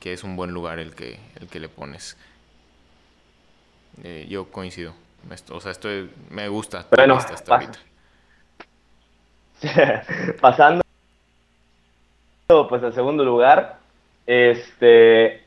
es 0.03 0.23
un 0.23 0.35
buen 0.35 0.51
lugar 0.51 0.77
el 0.77 0.93
que, 0.93 1.17
el 1.39 1.47
que 1.47 1.59
le 1.59 1.67
pones. 1.67 2.15
Eh, 4.03 4.27
yo 4.29 4.51
coincido. 4.51 4.93
O 5.49 5.59
sea, 5.59 5.71
estoy, 5.71 6.11
me 6.29 6.47
gusta 6.47 6.85
bueno, 6.91 7.15
hasta 7.15 7.55
ahorita. 7.55 7.79
Pasando 10.41 10.81
pues 12.69 12.83
al 12.83 12.93
segundo 12.93 13.23
lugar, 13.23 13.77
este 14.27 15.41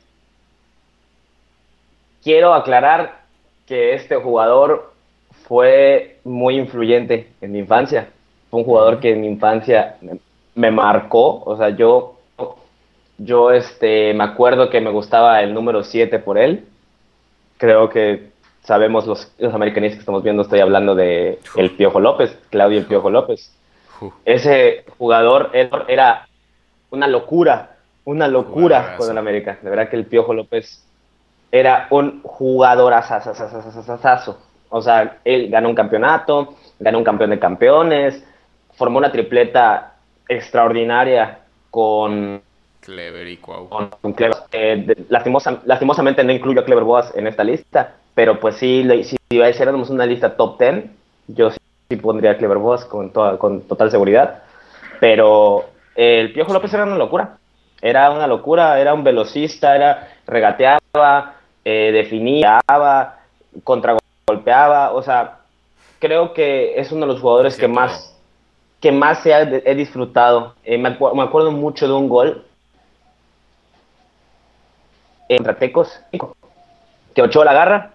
quiero 2.23 2.55
aclarar 2.55 3.21
que 3.67 3.95
este 3.95 4.17
jugador 4.17 4.93
fue 5.45 6.19
muy 6.25 6.57
influyente 6.57 7.29
en 7.41 7.53
mi 7.53 7.61
infancia. 7.61 8.09
Fue 8.51 8.61
un 8.61 8.67
jugador 8.67 9.01
que 9.01 9.13
en 9.13 9.21
mi 9.21 9.29
infancia 9.29 9.97
me 10.55 10.71
marcó. 10.71 11.43
O 11.45 11.57
sea, 11.57 11.71
yo, 11.71 12.17
yo 13.19 13.51
este, 13.53 14.13
me 14.15 14.25
acuerdo 14.25 14.71
que 14.71 14.81
me 14.81 14.91
gustaba 14.91 15.41
el 15.43 15.55
número 15.55 15.85
7 15.85 16.19
por 16.19 16.39
él. 16.39 16.67
Creo 17.59 17.89
que 17.89 18.31
sabemos 18.63 19.07
los, 19.07 19.33
los 19.39 19.55
americanistas 19.55 19.99
que 19.99 20.03
estamos 20.03 20.23
viendo, 20.23 20.43
estoy 20.43 20.61
hablando 20.61 20.95
de 20.95 21.39
el 21.57 21.71
Piojo 21.71 22.01
López, 22.01 22.39
Claudio 22.51 22.79
el 22.79 22.87
Piojo 22.87 23.11
López. 23.11 23.58
Ese 24.25 24.85
jugador 24.99 25.51
era 25.53 26.29
una 26.91 27.07
locura, 27.07 27.77
una 28.05 28.29
locura 28.29 28.97
con 28.97 29.11
el 29.11 29.19
América. 29.19 29.59
De 29.63 29.71
verdad 29.71 29.89
que 29.89 29.97
el 29.97 30.07
Piojo 30.07 30.35
López 30.35 30.85
era 31.51 31.87
un 31.91 32.23
jugador 32.23 32.93
asasasasasasaso. 32.95 34.39
O 34.71 34.83
sea, 34.83 35.19
él 35.25 35.49
ganó 35.51 35.69
un 35.71 35.75
campeonato, 35.75 36.55
ganó 36.79 36.99
un 36.99 37.05
campeón 37.05 37.31
de 37.31 37.39
campeones, 37.39 38.25
formó 38.77 38.99
una 38.99 39.11
tripleta 39.11 39.95
extraordinaria 40.29 41.41
con 41.71 42.43
Clever 42.81 43.27
y 43.29 43.37
Cuau. 43.39 43.69
Con, 43.69 44.13
Clever. 44.13 44.37
Eh, 44.53 45.07
lastimosamente 45.09 46.23
no 46.25 46.33
incluyo 46.33 46.61
a 46.61 46.65
Clever 46.65 46.85
Boas 46.85 47.15
en 47.17 47.27
esta 47.27 47.45
lista, 47.45 47.95
pero 48.15 48.39
pues 48.39 48.57
sí, 48.57 48.87
si 49.05 49.17
hiciéramos 49.31 49.91
una 49.91 50.07
lista 50.07 50.37
top 50.37 50.59
10, 50.59 50.85
yo 51.29 51.51
sí, 51.51 51.59
pondría 51.97 52.33
a 52.33 52.37
Clever 52.37 52.59
Boas 52.59 52.85
con, 52.85 53.11
toda, 53.11 53.39
con 53.39 53.63
total 53.63 53.91
seguridad. 53.91 54.43
Pero 55.01 55.65
el 55.95 56.33
Piojo 56.33 56.53
López 56.53 56.73
era 56.75 56.85
una 56.85 56.97
locura. 56.97 57.39
Era 57.81 58.11
una 58.11 58.27
locura, 58.27 58.79
era 58.81 58.93
un 58.93 59.05
velocista, 59.05 59.75
era 59.75 60.09
regateaba, 60.27 61.35
eh, 61.65 61.93
definía, 61.93 62.61
contragolpeaba, 63.63 64.93
o 64.93 65.03
sea, 65.03 65.39
creo 66.01 66.35
que 66.35 66.79
es 66.79 66.91
uno 66.91 67.07
de 67.07 67.13
los 67.13 67.21
jugadores 67.21 67.57
que 67.57 67.69
más 67.69 68.15
que 68.81 68.93
más 68.93 69.25
he, 69.27 69.63
he 69.65 69.75
disfrutado. 69.75 70.55
Eh, 70.65 70.79
me, 70.79 70.89
acuerdo 70.89 71.51
mucho 71.51 71.87
de 71.87 71.95
un 71.95 72.09
gol 72.09 72.45
contra 75.29 75.59
Tecos, 75.59 76.01
que 77.15 77.23
Ochoa 77.23 77.45
la 77.45 77.51
agarra, 77.51 77.91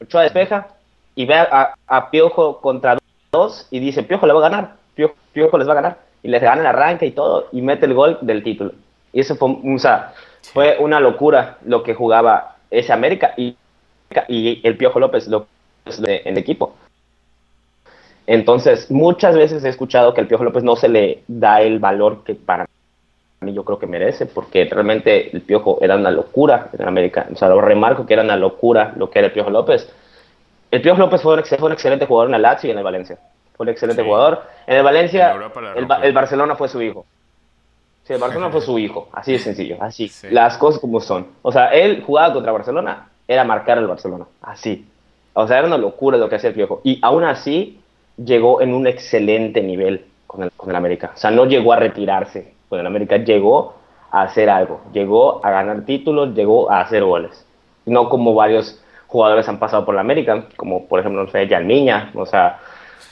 Ochoa 0.00 0.22
despeja 0.22 0.68
y 1.14 1.26
ve 1.26 1.34
a, 1.34 2.10
Piojo 2.10 2.60
contra 2.60 2.98
dos 3.32 3.66
y 3.70 3.80
dice, 3.80 4.02
Piojo 4.02 4.26
le 4.26 4.34
va 4.34 4.40
a 4.40 4.50
ganar, 4.50 4.74
Piojo, 4.94 5.56
les 5.56 5.66
va 5.66 5.72
a 5.72 5.76
ganar. 5.76 5.98
Y 6.22 6.28
les 6.28 6.42
gana 6.42 6.60
el 6.60 6.66
arranque 6.66 7.06
y 7.06 7.12
todo 7.12 7.48
y 7.50 7.62
mete 7.62 7.86
el 7.86 7.94
gol 7.94 8.18
del 8.20 8.42
título. 8.42 8.72
Y 9.12 9.20
eso 9.20 9.34
fue, 9.36 9.56
o 9.64 9.78
sea, 9.78 10.12
fue 10.52 10.76
una 10.78 11.00
locura 11.00 11.56
lo 11.64 11.82
que 11.82 11.94
jugaba 11.94 12.56
ese 12.70 12.92
América 12.92 13.32
y, 13.38 13.56
y 14.28 14.60
el 14.62 14.76
Piojo 14.76 15.00
López 15.00 15.26
lo, 15.28 15.46
en 15.86 16.32
el 16.32 16.38
equipo. 16.38 16.74
Entonces, 18.26 18.90
muchas 18.90 19.34
veces 19.34 19.64
he 19.64 19.68
escuchado 19.70 20.12
que 20.12 20.20
al 20.20 20.26
Piojo 20.26 20.44
López 20.44 20.62
no 20.62 20.76
se 20.76 20.90
le 20.90 21.22
da 21.26 21.62
el 21.62 21.78
valor 21.78 22.24
que 22.24 22.34
para 22.34 22.68
mí 23.40 23.54
yo 23.54 23.64
creo 23.64 23.78
que 23.78 23.86
merece, 23.86 24.26
porque 24.26 24.68
realmente 24.70 25.34
el 25.34 25.40
Piojo 25.40 25.78
era 25.80 25.96
una 25.96 26.10
locura 26.10 26.68
en 26.78 26.86
América. 26.86 27.26
O 27.32 27.36
sea, 27.36 27.48
lo 27.48 27.62
remarco 27.62 28.04
que 28.04 28.12
era 28.12 28.22
una 28.22 28.36
locura 28.36 28.92
lo 28.96 29.10
que 29.10 29.20
era 29.20 29.28
el 29.28 29.32
Piojo 29.32 29.50
López. 29.50 29.90
El 30.72 30.80
Piojo 30.80 31.00
López 31.00 31.20
fue 31.20 31.36
un, 31.36 31.44
fue 31.44 31.66
un 31.66 31.72
excelente 31.72 32.06
jugador 32.06 32.30
en 32.30 32.34
el 32.34 32.42
Lazio 32.42 32.68
y 32.68 32.70
en 32.70 32.78
el 32.78 32.84
Valencia. 32.84 33.18
Fue 33.54 33.64
un 33.64 33.68
excelente 33.68 34.02
jugador. 34.02 34.42
En 34.66 34.78
el 34.78 34.82
Valencia, 34.82 35.36
el, 36.02 36.12
Barcelona 36.14 36.56
fue 36.56 36.66
su 36.66 36.80
hijo. 36.80 37.04
Sí, 38.04 38.14
el 38.14 38.18
Barcelona 38.18 38.50
fue 38.50 38.62
su 38.62 38.78
hijo. 38.78 39.10
Así 39.12 39.32
de 39.32 39.38
sencillo. 39.38 39.76
Así. 39.80 40.10
Las 40.30 40.56
cosas 40.56 40.80
como 40.80 40.98
son. 41.00 41.26
O 41.42 41.52
sea, 41.52 41.66
él 41.66 42.02
jugaba 42.06 42.32
contra 42.32 42.52
Barcelona, 42.52 43.10
era 43.28 43.44
marcar 43.44 43.76
al 43.76 43.86
Barcelona. 43.86 44.24
Así. 44.40 44.86
O 45.34 45.46
sea, 45.46 45.58
era 45.58 45.66
una 45.66 45.76
locura 45.76 46.16
lo 46.16 46.30
que 46.30 46.36
hacía 46.36 46.48
el 46.48 46.56
Piojo. 46.56 46.80
Y 46.84 46.98
aún 47.02 47.24
así, 47.24 47.78
llegó 48.16 48.62
en 48.62 48.72
un 48.72 48.86
excelente 48.86 49.60
nivel 49.60 50.06
con 50.26 50.42
el, 50.42 50.52
con 50.52 50.70
el 50.70 50.76
América. 50.76 51.12
O 51.14 51.18
sea, 51.18 51.30
no 51.30 51.44
llegó 51.44 51.74
a 51.74 51.76
retirarse 51.76 52.54
con 52.70 52.80
el 52.80 52.86
América, 52.86 53.18
llegó 53.18 53.74
a 54.10 54.22
hacer 54.22 54.48
algo. 54.48 54.80
Llegó 54.94 55.44
a 55.44 55.50
ganar 55.50 55.84
títulos, 55.84 56.34
llegó 56.34 56.70
a 56.70 56.80
hacer 56.80 57.04
goles. 57.04 57.44
No 57.84 58.08
como 58.08 58.32
varios 58.32 58.81
jugadores 59.12 59.46
han 59.48 59.58
pasado 59.58 59.84
por 59.84 59.94
la 59.94 60.00
América, 60.00 60.46
como 60.56 60.86
por 60.86 60.98
ejemplo, 60.98 61.22
no 61.22 61.30
sé, 61.30 61.46
Yalmiña, 61.46 62.10
o 62.14 62.24
sea, 62.24 62.58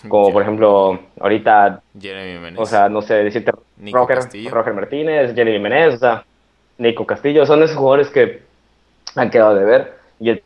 como 0.09 0.33
por 0.33 0.43
ejemplo, 0.43 0.99
ahorita, 1.21 1.83
o 2.57 2.67
sea, 2.67 2.89
no 2.89 3.03
sé, 3.03 3.15
decirte 3.23 3.53
Roger, 3.93 4.19
Roger, 4.51 4.75
Martínez, 4.75 5.35
Jeremy 5.35 5.59
Menez, 5.59 5.95
o 5.95 5.99
sea, 5.99 6.25
Nico 6.79 7.07
Castillo, 7.07 7.45
son 7.45 7.63
esos 7.63 7.77
jugadores 7.77 8.09
que 8.09 8.43
han 9.15 9.31
quedado 9.31 9.55
de 9.55 9.65
ver. 9.65 10.01
Y 10.19 10.31
el 10.31 10.43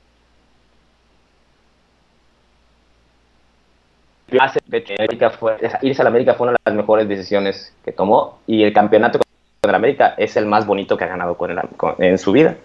irse 5.83 6.03
a 6.03 6.05
la 6.05 6.11
América 6.11 6.35
fue 6.35 6.49
una 6.49 6.53
de 6.53 6.59
las 6.65 6.75
mejores 6.75 7.09
decisiones 7.09 7.73
que 7.85 7.93
tomó 7.93 8.41
y 8.47 8.65
el 8.65 8.73
campeonato 8.73 9.19
con 9.19 9.71
el 9.71 9.75
América 9.75 10.15
es 10.19 10.37
el 10.37 10.47
más 10.47 10.67
bonito 10.67 10.97
que 10.97 11.05
ha 11.05 11.09
ganado 11.09 11.37
con 11.37 11.55
en 11.99 12.19
su 12.19 12.33
vida, 12.33 12.57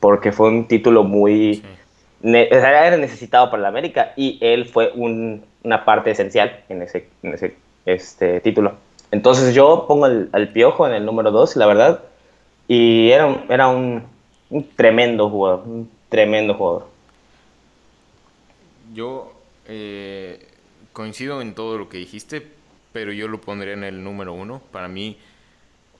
porque 0.00 0.32
fue 0.32 0.48
un 0.48 0.66
título 0.66 1.04
muy 1.04 1.62
era 2.22 2.96
necesitado 2.96 3.50
para 3.50 3.62
la 3.62 3.68
América 3.68 4.12
y 4.16 4.38
él 4.40 4.66
fue 4.66 4.92
una 4.94 5.84
parte 5.84 6.10
esencial 6.10 6.64
en 6.68 6.82
ese, 6.82 7.08
en 7.22 7.34
ese 7.34 7.56
este, 7.86 8.40
título. 8.40 8.74
Entonces 9.10 9.54
yo 9.54 9.86
pongo 9.88 10.04
al 10.04 10.48
Piojo 10.52 10.86
en 10.86 10.94
el 10.94 11.04
número 11.04 11.30
2, 11.30 11.56
la 11.56 11.66
verdad, 11.66 12.02
y 12.66 13.10
era, 13.10 13.26
un, 13.26 13.44
era 13.48 13.68
un, 13.68 14.04
tremendo 14.76 15.30
jugador, 15.30 15.66
un 15.66 15.90
tremendo 16.10 16.54
jugador. 16.54 16.86
Yo 18.92 19.32
eh, 19.66 20.46
coincido 20.92 21.40
en 21.40 21.54
todo 21.54 21.78
lo 21.78 21.88
que 21.88 21.96
dijiste, 21.96 22.46
pero 22.92 23.12
yo 23.12 23.28
lo 23.28 23.40
pondría 23.40 23.72
en 23.72 23.84
el 23.84 24.04
número 24.04 24.34
uno. 24.34 24.60
Para 24.70 24.88
mí, 24.88 25.16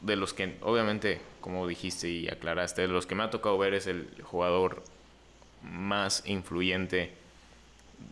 de 0.02 0.16
los 0.16 0.34
que, 0.34 0.56
obviamente, 0.62 1.20
como 1.40 1.66
dijiste 1.66 2.08
y 2.08 2.28
aclaraste, 2.28 2.82
de 2.82 2.88
los 2.88 3.06
que 3.06 3.14
me 3.14 3.22
ha 3.22 3.30
tocado 3.30 3.56
ver 3.56 3.72
es 3.72 3.87
el 3.87 4.08
jugador 4.22 4.82
más 5.62 6.22
influyente 6.26 7.12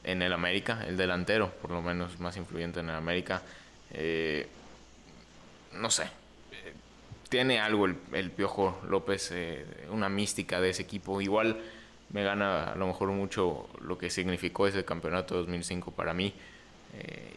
en 0.04 0.22
el 0.22 0.32
América, 0.32 0.84
el 0.86 0.96
delantero, 0.96 1.50
por 1.62 1.70
lo 1.70 1.82
menos 1.82 2.18
más 2.20 2.36
influyente 2.36 2.80
en 2.80 2.88
el 2.88 2.96
América. 2.96 3.42
Eh, 3.92 4.46
no 5.74 5.90
sé, 5.90 6.08
tiene 7.28 7.60
algo 7.60 7.86
el, 7.86 8.30
Piojo 8.30 8.80
López, 8.88 9.30
eh, 9.32 9.64
una 9.90 10.08
mística 10.08 10.60
de 10.60 10.70
ese 10.70 10.82
equipo. 10.82 11.20
Igual 11.20 11.58
me 12.10 12.22
gana 12.22 12.72
a 12.72 12.76
lo 12.76 12.86
mejor 12.86 13.08
mucho 13.10 13.68
lo 13.80 13.98
que 13.98 14.10
significó 14.10 14.66
ese 14.66 14.84
campeonato 14.84 15.36
2005 15.36 15.90
para 15.92 16.14
mí. 16.14 16.32
Eh, 16.94 17.32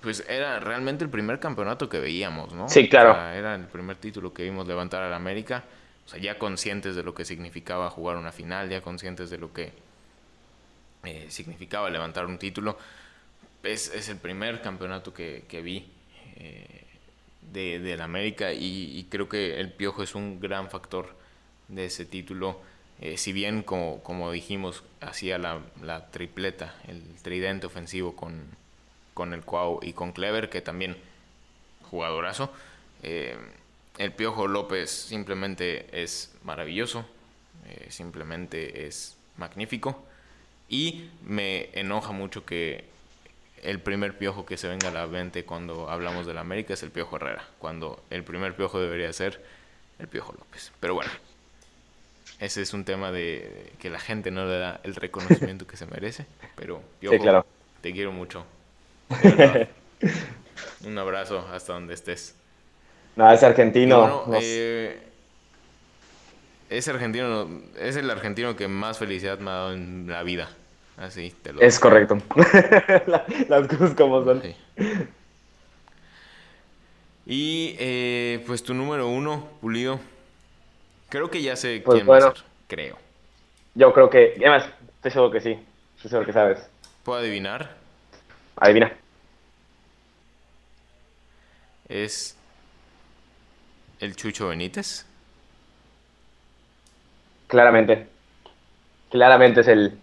pues 0.00 0.24
era 0.28 0.58
realmente 0.60 1.04
el 1.04 1.10
primer 1.10 1.38
campeonato 1.38 1.88
que 1.88 2.00
veíamos, 2.00 2.54
¿no? 2.54 2.68
Sí, 2.70 2.88
claro. 2.88 3.12
era 3.30 3.54
el 3.54 3.66
primer 3.66 3.96
título 3.96 4.32
que 4.32 4.44
vimos 4.44 4.66
levantar 4.66 5.02
al 5.02 5.12
América. 5.12 5.62
Sea, 6.10 6.20
ya 6.20 6.38
conscientes 6.38 6.96
de 6.96 7.04
lo 7.04 7.14
que 7.14 7.24
significaba 7.24 7.88
jugar 7.88 8.16
una 8.16 8.32
final, 8.32 8.68
ya 8.68 8.80
conscientes 8.80 9.30
de 9.30 9.38
lo 9.38 9.52
que 9.52 9.72
eh, 11.04 11.26
significaba 11.28 11.88
levantar 11.88 12.26
un 12.26 12.38
título. 12.38 12.76
Es, 13.62 14.08
el 14.08 14.16
primer 14.16 14.60
campeonato 14.60 15.14
que, 15.14 15.44
vi 15.62 15.86
eh, 16.36 16.84
de, 17.52 17.96
la 17.96 18.04
América 18.04 18.52
y, 18.52 19.06
creo 19.08 19.28
que 19.28 19.60
el 19.60 19.70
Piojo 19.72 20.02
es 20.02 20.16
un 20.16 20.40
gran 20.40 20.68
factor 20.68 21.14
de 21.68 21.84
ese 21.84 22.04
título. 22.04 22.60
Eh, 23.00 23.16
si 23.16 23.32
bien, 23.32 23.62
como, 23.62 24.32
dijimos, 24.32 24.82
hacía 25.00 25.38
la, 25.38 25.60
la, 25.80 26.10
tripleta, 26.10 26.74
el 26.88 27.02
tridente 27.22 27.66
ofensivo 27.66 28.16
con, 28.16 28.42
con 29.14 29.32
el 29.32 29.42
Cuau 29.42 29.78
y 29.80 29.92
con 29.92 30.10
Clever, 30.10 30.50
que 30.50 30.60
también 30.60 30.96
jugadorazo. 31.88 32.52
Eh, 33.04 33.36
el 34.00 34.12
Piojo 34.12 34.48
López 34.48 34.90
simplemente 34.90 35.86
es 35.92 36.32
maravilloso, 36.42 37.04
eh, 37.66 37.88
simplemente 37.90 38.86
es 38.86 39.18
magnífico 39.36 40.02
y 40.70 41.10
me 41.22 41.68
enoja 41.74 42.10
mucho 42.10 42.46
que 42.46 42.84
el 43.62 43.78
primer 43.78 44.16
piojo 44.16 44.46
que 44.46 44.56
se 44.56 44.68
venga 44.68 44.88
a 44.88 44.90
la 44.90 45.06
mente 45.06 45.44
cuando 45.44 45.90
hablamos 45.90 46.24
de 46.24 46.32
la 46.32 46.40
América 46.40 46.72
es 46.72 46.82
el 46.82 46.90
Piojo 46.90 47.16
Herrera, 47.16 47.46
cuando 47.58 48.02
el 48.08 48.24
primer 48.24 48.56
piojo 48.56 48.80
debería 48.80 49.12
ser 49.12 49.44
el 49.98 50.08
Piojo 50.08 50.32
López. 50.32 50.72
Pero 50.80 50.94
bueno, 50.94 51.10
ese 52.38 52.62
es 52.62 52.72
un 52.72 52.86
tema 52.86 53.12
de 53.12 53.70
que 53.80 53.90
la 53.90 54.00
gente 54.00 54.30
no 54.30 54.46
le 54.46 54.58
da 54.58 54.80
el 54.82 54.94
reconocimiento 54.94 55.66
que 55.66 55.76
se 55.76 55.84
merece, 55.84 56.24
pero 56.56 56.82
Piojo, 57.00 57.44
te 57.82 57.92
quiero 57.92 58.12
mucho. 58.12 58.46
Un 60.86 60.96
abrazo 60.96 61.46
hasta 61.52 61.74
donde 61.74 61.92
estés. 61.92 62.39
No, 63.16 63.30
es 63.30 63.42
argentino. 63.42 64.24
Eh, 64.40 64.98
es 66.68 66.88
argentino, 66.88 67.48
es 67.78 67.96
el 67.96 68.08
argentino 68.10 68.56
que 68.56 68.68
más 68.68 68.98
felicidad 68.98 69.38
me 69.38 69.50
ha 69.50 69.54
dado 69.54 69.72
en 69.72 70.06
la 70.08 70.22
vida. 70.22 70.48
Así 70.96 71.34
te 71.42 71.52
lo 71.52 71.60
Es 71.60 71.80
correcto. 71.80 72.18
Las 73.48 73.66
cosas 73.68 73.94
como 73.94 74.22
son. 74.22 74.42
Y 77.26 77.76
eh, 77.78 78.44
pues 78.46 78.62
tu 78.62 78.74
número 78.74 79.08
uno, 79.08 79.48
Pulido. 79.60 79.98
Creo 81.08 81.30
que 81.30 81.42
ya 81.42 81.56
sé 81.56 81.82
pues 81.84 81.96
quién 81.96 82.10
va 82.10 82.18
a 82.18 82.20
ser. 82.20 82.44
Creo. 82.68 82.98
Yo 83.74 83.92
creo 83.92 84.10
que. 84.10 84.34
Además, 84.38 84.66
estoy 84.96 85.10
seguro 85.10 85.30
que 85.30 85.40
sí. 85.40 85.58
Estoy 85.96 86.10
seguro 86.10 86.26
que 86.26 86.32
sabes. 86.32 86.58
¿Puedo 87.02 87.18
adivinar? 87.18 87.70
Adivina. 88.56 88.92
Es 91.88 92.36
el 94.00 94.16
Chucho 94.16 94.48
Benítez? 94.48 95.06
Claramente. 97.46 98.06
Claramente 99.10 99.60
es 99.60 99.68
el 99.68 99.98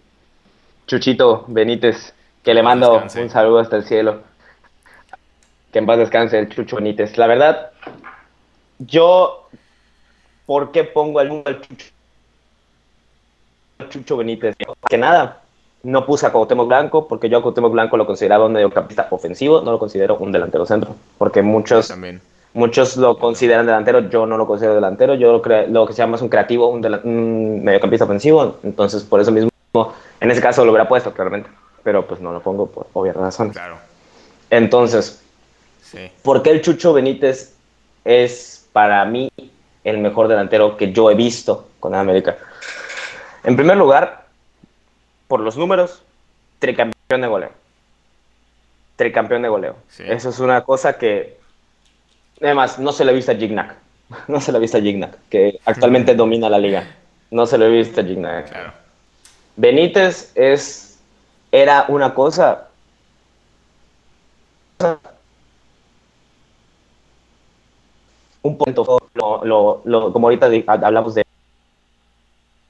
Chuchito 0.85 1.45
Benítez, 1.47 2.13
que 2.43 2.53
le 2.53 2.63
mando 2.63 3.03
un 3.03 3.29
saludo 3.29 3.59
hasta 3.59 3.77
el 3.77 3.85
cielo. 3.85 4.21
Que 5.71 5.79
en 5.79 5.85
paz 5.85 5.97
descanse 5.97 6.37
el 6.39 6.49
Chucho 6.49 6.77
Benítez. 6.77 7.17
La 7.17 7.27
verdad, 7.27 7.71
yo, 8.79 9.49
¿por 10.45 10.71
qué 10.71 10.83
pongo 10.83 11.19
al 11.19 11.61
Chucho? 11.61 11.87
Chucho 13.89 14.17
Benítez? 14.17 14.55
Que 14.89 14.97
nada, 14.97 15.41
no 15.83 16.05
puse 16.05 16.25
a 16.25 16.31
Cuauhtémoc 16.31 16.67
Blanco 16.67 17.07
porque 17.07 17.29
yo 17.29 17.37
a 17.37 17.41
Cuauhtémoc 17.41 17.71
Blanco 17.71 17.97
lo 17.97 18.05
consideraba 18.05 18.45
un 18.45 18.53
mediocampista 18.53 19.07
ofensivo, 19.09 19.61
no 19.61 19.71
lo 19.71 19.79
considero 19.79 20.17
un 20.17 20.31
delantero 20.31 20.65
centro, 20.65 20.95
porque 21.17 21.41
muchos 21.41 21.87
También. 21.87 22.21
Muchos 22.57 22.97
lo 22.97 23.19
consideran 23.19 23.67
delantero, 23.67 24.09
yo 24.09 24.25
no 24.25 24.35
lo 24.35 24.47
considero 24.47 24.73
delantero, 24.73 25.13
yo 25.13 25.31
lo, 25.31 25.67
lo 25.67 25.85
que 25.85 25.93
se 25.93 25.99
llama 25.99 26.15
es 26.15 26.23
un 26.23 26.29
creativo, 26.29 26.69
un, 26.69 27.63
mediocampista 27.63 28.05
ofensivo, 28.05 28.57
entonces 28.63 29.03
por 29.03 29.21
eso 29.21 29.31
mismo, 29.31 29.51
en 30.19 30.31
ese 30.31 30.41
caso 30.41 30.65
lo 30.65 30.71
hubiera 30.71 30.87
puesto 30.87 31.13
claramente, 31.13 31.51
pero 31.83 32.07
pues 32.07 32.19
no 32.19 32.31
lo 32.33 32.41
pongo 32.41 32.65
por 32.65 32.87
obvias 32.93 33.15
razones. 33.15 33.53
Claro. 33.53 33.77
Entonces, 34.49 35.21
¿por 36.23 36.41
qué 36.41 36.49
el 36.49 36.63
Chucho 36.63 36.93
Benítez 36.93 37.53
es 38.03 38.67
para 38.73 39.05
mí 39.05 39.31
el 39.83 39.99
mejor 39.99 40.27
delantero 40.27 40.77
que 40.77 40.91
yo 40.91 41.11
he 41.11 41.15
visto 41.15 41.67
con 41.79 41.93
América? 41.93 42.37
En 43.43 43.55
primer 43.55 43.77
lugar, 43.77 44.25
por 45.27 45.41
los 45.41 45.57
números, 45.57 46.01
tricampeón 46.57 47.21
de 47.21 47.27
goleo. 47.27 47.51
Tricampeón 48.95 49.43
de 49.43 49.49
goleo. 49.49 49.75
Eso 49.99 50.29
es 50.29 50.39
una 50.39 50.63
cosa 50.63 50.97
que 50.97 51.37
Además, 52.41 52.79
no 52.79 52.91
se 52.91 53.03
le 53.03 53.11
ha 53.11 53.13
visto 53.13 53.31
a 53.31 53.35
Gignac. 53.35 53.75
No 54.27 54.39
se 54.39 54.51
le 54.51 54.57
ha 54.57 54.61
visto 54.61 54.77
a 54.77 54.81
Gignac, 54.81 55.17
que 55.29 55.59
actualmente 55.65 56.15
domina 56.15 56.49
la 56.49 56.59
liga. 56.59 56.87
No 57.31 57.45
se 57.45 57.57
le 57.57 57.65
ha 57.65 57.69
visto 57.69 58.01
a. 58.01 58.03
Claro. 58.03 58.73
Benítez 59.57 60.31
es, 60.35 60.99
era 61.51 61.85
una 61.89 62.13
cosa. 62.13 62.67
Un 68.43 68.57
punto, 68.57 68.99
lo, 69.15 69.81
lo, 69.83 70.13
como 70.13 70.27
ahorita 70.27 70.47
hablamos 70.67 71.15
de 71.15 71.25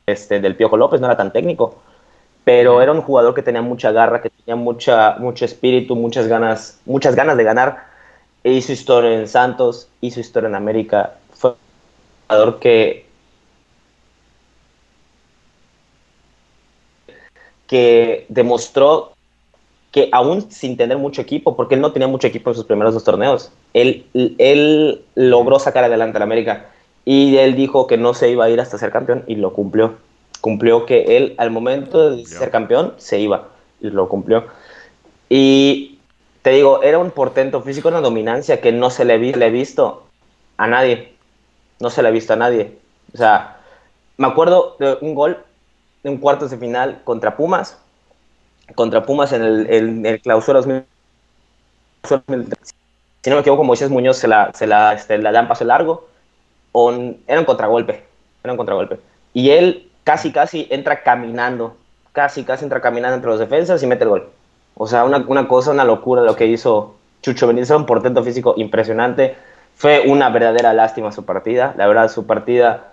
este, 0.08 0.40
del 0.40 0.56
Piojo 0.56 0.78
López, 0.78 1.02
no 1.02 1.08
era 1.08 1.18
tan 1.18 1.34
técnico, 1.34 1.76
pero 2.46 2.82
era 2.82 2.94
un 2.94 3.02
jugador 3.02 3.36
que 3.36 3.44
tenía 3.44 3.62
mucha 3.62 3.92
garra, 3.92 4.22
que 4.22 4.30
tenía 4.30 4.56
mucha, 4.56 5.18
mucho 5.20 5.44
espíritu, 5.44 5.96
muchas 5.96 6.28
ganas, 6.28 6.80
muchas 6.86 7.14
ganas 7.14 7.36
de 7.36 7.44
ganar. 7.44 7.87
E 8.48 8.54
hizo 8.54 8.72
historia 8.72 9.12
en 9.14 9.28
Santos, 9.28 9.90
hizo 10.00 10.22
historia 10.22 10.48
en 10.48 10.56
América. 10.56 11.18
Fue 11.34 11.50
un 11.50 11.58
jugador 12.30 12.60
que 12.60 13.06
que 17.68 18.26
demostró 18.30 19.12
que 19.92 20.08
aún 20.14 20.50
sin 20.50 20.78
tener 20.78 20.98
mucho 20.98 21.22
equipo, 21.22 21.58
porque 21.58 21.76
él 21.76 21.82
no 21.82 21.92
tenía 21.92 22.08
mucho 22.08 22.28
equipo 22.28 22.50
en 22.50 22.56
sus 22.56 22.64
primeros 22.64 22.94
dos 22.94 23.04
torneos, 23.04 23.52
él, 23.74 24.06
él 24.14 25.04
logró 25.16 25.60
sacar 25.60 25.84
adelante 25.84 26.16
a 26.16 26.20
la 26.20 26.26
América 26.26 26.68
y 27.04 27.36
él 27.36 27.54
dijo 27.54 27.86
que 27.86 27.98
no 27.98 28.14
se 28.14 28.30
iba 28.32 28.46
a 28.46 28.50
ir 28.50 28.62
hasta 28.62 28.78
ser 28.78 28.94
campeón 28.94 29.26
y 29.28 29.36
lo 29.36 29.52
cumplió. 29.52 29.96
Cumplió 30.40 30.86
que 30.86 31.18
él 31.18 31.36
al 31.38 31.52
momento 31.52 32.12
de 32.12 32.26
ser 32.26 32.50
campeón 32.50 32.94
se 32.96 33.20
iba 33.20 33.50
y 33.82 33.90
lo 33.90 34.08
cumplió. 34.08 34.46
Y 35.28 35.97
te 36.48 36.54
digo, 36.54 36.82
era 36.82 36.98
un 36.98 37.12
portento 37.12 37.62
físico, 37.62 37.90
una 37.90 38.00
dominancia 38.00 38.62
que 38.62 38.72
no 38.72 38.90
se 38.90 39.04
le, 39.04 39.18
vi, 39.18 39.34
he 39.34 39.50
visto 39.50 40.08
a 40.56 40.66
nadie. 40.66 41.14
No 41.82 41.90
se 41.90 42.02
le 42.02 42.08
ha 42.08 42.12
visto 42.12 42.32
a 42.32 42.38
nadie. 42.38 42.78
O 43.14 43.18
sea, 43.18 43.58
me 44.16 44.28
acuerdo 44.28 44.78
de 44.80 44.98
un 45.02 45.14
gol 45.14 45.44
de 46.04 46.10
un 46.10 46.20
cuartos 46.20 46.50
de 46.50 46.58
final 46.58 47.02
contra 47.04 47.36
Pumas, 47.36 47.78
contra 48.76 49.04
Pumas 49.04 49.34
en 49.34 49.44
el, 49.44 49.68
el, 49.70 50.06
el 50.06 50.22
clausura 50.22 50.60
2000, 50.60 50.86
si 52.06 53.30
no 53.30 53.36
me 53.36 53.42
equivoco, 53.42 53.66
Moisés 53.66 53.90
Muñoz 53.90 54.16
se 54.16 54.30
la, 54.30 54.54
se 54.54 54.68
la, 54.68 54.94
este, 54.94 55.18
dan 55.18 55.50
paso 55.50 55.66
largo, 55.66 56.08
o, 56.72 56.94
era 57.28 57.42
un 57.42 57.46
contragolpe, 57.46 58.06
era 58.42 58.54
un 58.54 58.58
contragolpe, 58.58 59.02
y 59.34 59.50
él 59.50 59.92
casi, 60.06 60.32
casi 60.32 60.66
entra 60.70 61.04
caminando, 61.04 61.76
casi, 62.14 62.46
casi 62.46 62.64
entra 62.64 62.80
caminando 62.80 63.16
entre 63.16 63.32
los 63.32 63.40
defensas 63.42 63.84
y 63.84 63.88
mete 63.88 64.06
el 64.06 64.10
gol. 64.12 64.37
O 64.78 64.88
sea, 64.88 65.06
una, 65.06 65.24
una 65.28 65.48
cosa, 65.48 65.72
una 65.72 65.84
locura 65.84 66.22
lo 66.22 66.36
que 66.36 66.46
hizo 66.46 66.96
Chucho 67.22 67.48
Benítez, 67.48 67.72
un 67.72 67.86
portento 67.86 68.24
físico 68.24 68.54
impresionante, 68.58 69.36
fue 69.76 70.04
una 70.08 70.30
verdadera 70.30 70.74
lástima 70.74 71.12
su 71.12 71.26
partida, 71.26 71.74
la 71.78 71.88
verdad 71.88 72.10
su 72.10 72.26
partida 72.26 72.92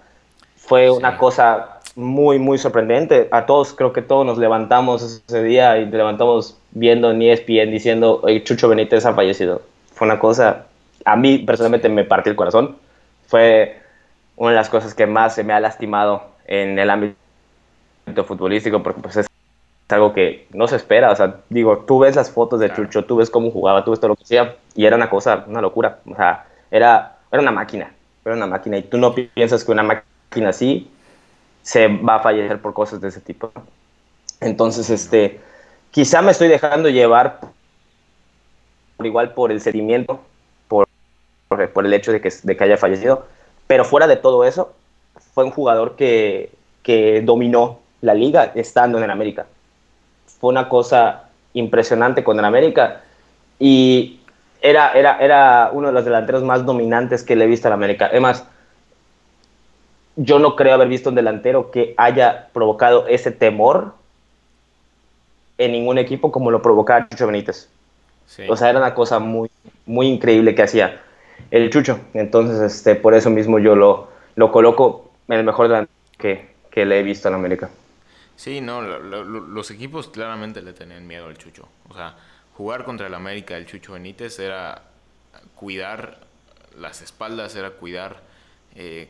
fue 0.56 0.90
una 0.90 1.18
cosa 1.18 1.80
muy, 1.96 2.38
muy 2.38 2.58
sorprendente. 2.58 3.28
A 3.30 3.46
todos, 3.46 3.74
creo 3.74 3.92
que 3.92 4.02
todos 4.02 4.24
nos 4.26 4.38
levantamos 4.38 5.22
ese 5.26 5.42
día 5.42 5.76
y 5.78 5.86
levantamos 5.86 6.58
viendo 6.72 7.10
en 7.10 7.22
ESPN 7.22 7.70
diciendo, 7.70 8.22
Chucho 8.42 8.68
Benítez 8.68 9.04
ha 9.06 9.14
fallecido. 9.14 9.62
Fue 9.92 10.06
una 10.06 10.18
cosa, 10.18 10.66
a 11.04 11.16
mí 11.16 11.38
personalmente 11.38 11.88
me 11.88 12.04
partió 12.04 12.30
el 12.30 12.36
corazón. 12.36 12.76
Fue 13.26 13.78
una 14.36 14.50
de 14.50 14.56
las 14.56 14.68
cosas 14.68 14.94
que 14.94 15.06
más 15.06 15.34
se 15.34 15.44
me 15.44 15.52
ha 15.52 15.60
lastimado 15.60 16.24
en 16.46 16.78
el 16.78 16.90
ámbito 16.90 17.16
futbolístico, 18.26 18.82
porque 18.82 19.00
pues 19.00 19.16
es 19.16 19.26
algo 19.88 20.12
que 20.12 20.46
no 20.52 20.66
se 20.66 20.76
espera. 20.76 21.10
O 21.10 21.16
sea, 21.16 21.40
digo, 21.48 21.78
tú 21.86 22.00
ves 22.00 22.16
las 22.16 22.30
fotos 22.30 22.60
de 22.60 22.72
Chucho, 22.72 23.04
tú 23.04 23.16
ves 23.16 23.30
cómo 23.30 23.50
jugaba, 23.50 23.84
tú 23.84 23.90
ves 23.90 24.00
todo 24.00 24.08
lo 24.08 24.16
que 24.16 24.24
hacía, 24.24 24.56
y 24.74 24.86
era 24.86 24.96
una 24.96 25.10
cosa, 25.10 25.44
una 25.46 25.60
locura. 25.60 26.00
O 26.10 26.16
sea, 26.16 26.46
era, 26.70 27.18
era 27.30 27.42
una 27.42 27.52
máquina, 27.52 27.92
era 28.24 28.34
una 28.34 28.46
máquina, 28.46 28.78
y 28.78 28.82
tú 28.82 28.98
no 28.98 29.14
piensas 29.14 29.64
que 29.64 29.72
una 29.72 29.82
máquina 29.82 30.48
así 30.48 30.90
se 31.62 31.88
va 31.88 32.16
a 32.16 32.20
fallecer 32.20 32.60
por 32.60 32.74
cosas 32.74 33.00
de 33.00 33.08
ese 33.08 33.20
tipo. 33.20 33.52
Entonces, 34.40 34.90
este, 34.90 35.40
quizá 35.90 36.22
me 36.22 36.32
estoy 36.32 36.48
dejando 36.48 36.88
llevar 36.88 37.40
por 38.96 39.06
igual 39.06 39.32
por 39.32 39.50
el 39.50 39.60
sentimiento, 39.60 40.20
por, 40.68 40.88
por, 41.48 41.86
el 41.86 41.94
hecho 41.94 42.12
de 42.12 42.20
que, 42.20 42.32
de 42.42 42.56
que 42.56 42.64
haya 42.64 42.76
fallecido, 42.76 43.26
pero 43.66 43.84
fuera 43.84 44.06
de 44.06 44.16
todo 44.16 44.44
eso, 44.44 44.74
fue 45.32 45.44
un 45.44 45.50
jugador 45.50 45.96
que, 45.96 46.50
que 46.82 47.22
dominó 47.22 47.80
la 48.00 48.14
liga 48.14 48.52
estando 48.54 49.02
en 49.02 49.10
América. 49.10 49.46
Fue 50.44 50.50
una 50.50 50.68
cosa 50.68 51.30
impresionante 51.54 52.22
con 52.22 52.38
el 52.38 52.44
América 52.44 53.00
y 53.58 54.20
era, 54.60 54.92
era, 54.92 55.16
era 55.16 55.70
uno 55.72 55.86
de 55.86 55.94
los 55.94 56.04
delanteros 56.04 56.42
más 56.42 56.66
dominantes 56.66 57.22
que 57.22 57.34
le 57.34 57.46
he 57.46 57.48
visto 57.48 57.66
en 57.66 57.72
América. 57.72 58.08
Además, 58.10 58.44
yo 60.16 60.38
no 60.38 60.54
creo 60.54 60.74
haber 60.74 60.88
visto 60.88 61.08
un 61.08 61.14
delantero 61.14 61.70
que 61.70 61.94
haya 61.96 62.48
provocado 62.52 63.06
ese 63.06 63.30
temor 63.30 63.94
en 65.56 65.72
ningún 65.72 65.96
equipo 65.96 66.30
como 66.30 66.50
lo 66.50 66.60
provocaba 66.60 67.08
Chucho 67.08 67.26
Benítez. 67.26 67.70
O 68.46 68.54
sea, 68.54 68.68
era 68.68 68.78
una 68.80 68.92
cosa 68.92 69.20
muy, 69.20 69.50
muy 69.86 70.08
increíble 70.08 70.54
que 70.54 70.64
hacía 70.64 71.00
el 71.50 71.70
Chucho. 71.70 72.00
Entonces, 72.12 72.60
este, 72.60 72.96
por 72.96 73.14
eso 73.14 73.30
mismo 73.30 73.58
yo 73.60 73.76
lo, 73.76 74.08
lo 74.34 74.52
coloco 74.52 75.10
en 75.26 75.38
el 75.38 75.44
mejor 75.46 75.68
delantero 75.68 75.98
que, 76.18 76.50
que 76.70 76.84
le 76.84 77.00
he 77.00 77.02
visto 77.02 77.28
en 77.28 77.34
América. 77.34 77.70
Sí, 78.36 78.60
no, 78.60 78.82
los 78.82 79.70
equipos 79.70 80.08
claramente 80.08 80.60
le 80.60 80.72
tenían 80.72 81.06
miedo 81.06 81.26
al 81.26 81.38
Chucho. 81.38 81.68
O 81.88 81.94
sea, 81.94 82.16
jugar 82.56 82.84
contra 82.84 83.06
el 83.06 83.14
América 83.14 83.54
del 83.54 83.66
Chucho 83.66 83.92
Benítez 83.92 84.38
era 84.38 84.82
cuidar 85.54 86.20
las 86.76 87.00
espaldas, 87.02 87.54
era 87.54 87.70
cuidar 87.70 88.22
eh, 88.74 89.08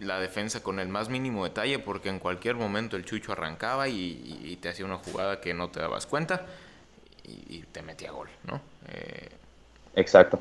la 0.00 0.18
defensa 0.18 0.62
con 0.62 0.80
el 0.80 0.88
más 0.88 1.08
mínimo 1.08 1.44
detalle 1.44 1.78
porque 1.78 2.08
en 2.08 2.18
cualquier 2.18 2.56
momento 2.56 2.96
el 2.96 3.04
Chucho 3.04 3.32
arrancaba 3.32 3.88
y, 3.88 4.58
te 4.60 4.68
hacía 4.68 4.84
una 4.84 4.96
jugada 4.96 5.40
que 5.40 5.54
no 5.54 5.70
te 5.70 5.80
dabas 5.80 6.06
cuenta 6.06 6.46
y, 7.24 7.64
te 7.72 7.82
metía 7.82 8.10
gol, 8.10 8.28
¿no? 8.44 8.60
Eh, 8.88 9.28
Exacto. 9.94 10.40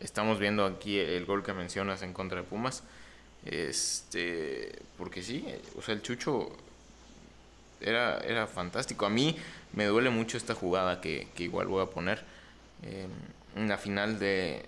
Estamos 0.00 0.38
viendo 0.38 0.64
aquí 0.64 0.98
el 0.98 1.26
gol 1.26 1.42
que 1.42 1.52
mencionas 1.52 2.02
en 2.02 2.12
contra 2.12 2.40
de 2.40 2.46
Pumas. 2.46 2.82
Este, 3.44 4.78
porque 4.96 5.22
sí, 5.22 5.46
o 5.76 5.82
sea, 5.82 5.94
el 5.94 6.02
Chucho 6.02 6.50
era, 7.80 8.18
era 8.18 8.46
fantástico. 8.46 9.06
A 9.06 9.10
mí 9.10 9.36
me 9.72 9.86
duele 9.86 10.10
mucho 10.10 10.36
esta 10.36 10.54
jugada 10.54 11.00
que, 11.00 11.28
igual 11.38 11.66
voy 11.68 11.82
a 11.82 11.86
poner 11.86 12.24
eh, 12.82 13.06
en 13.56 13.68
la 13.68 13.78
final 13.78 14.18
de, 14.18 14.64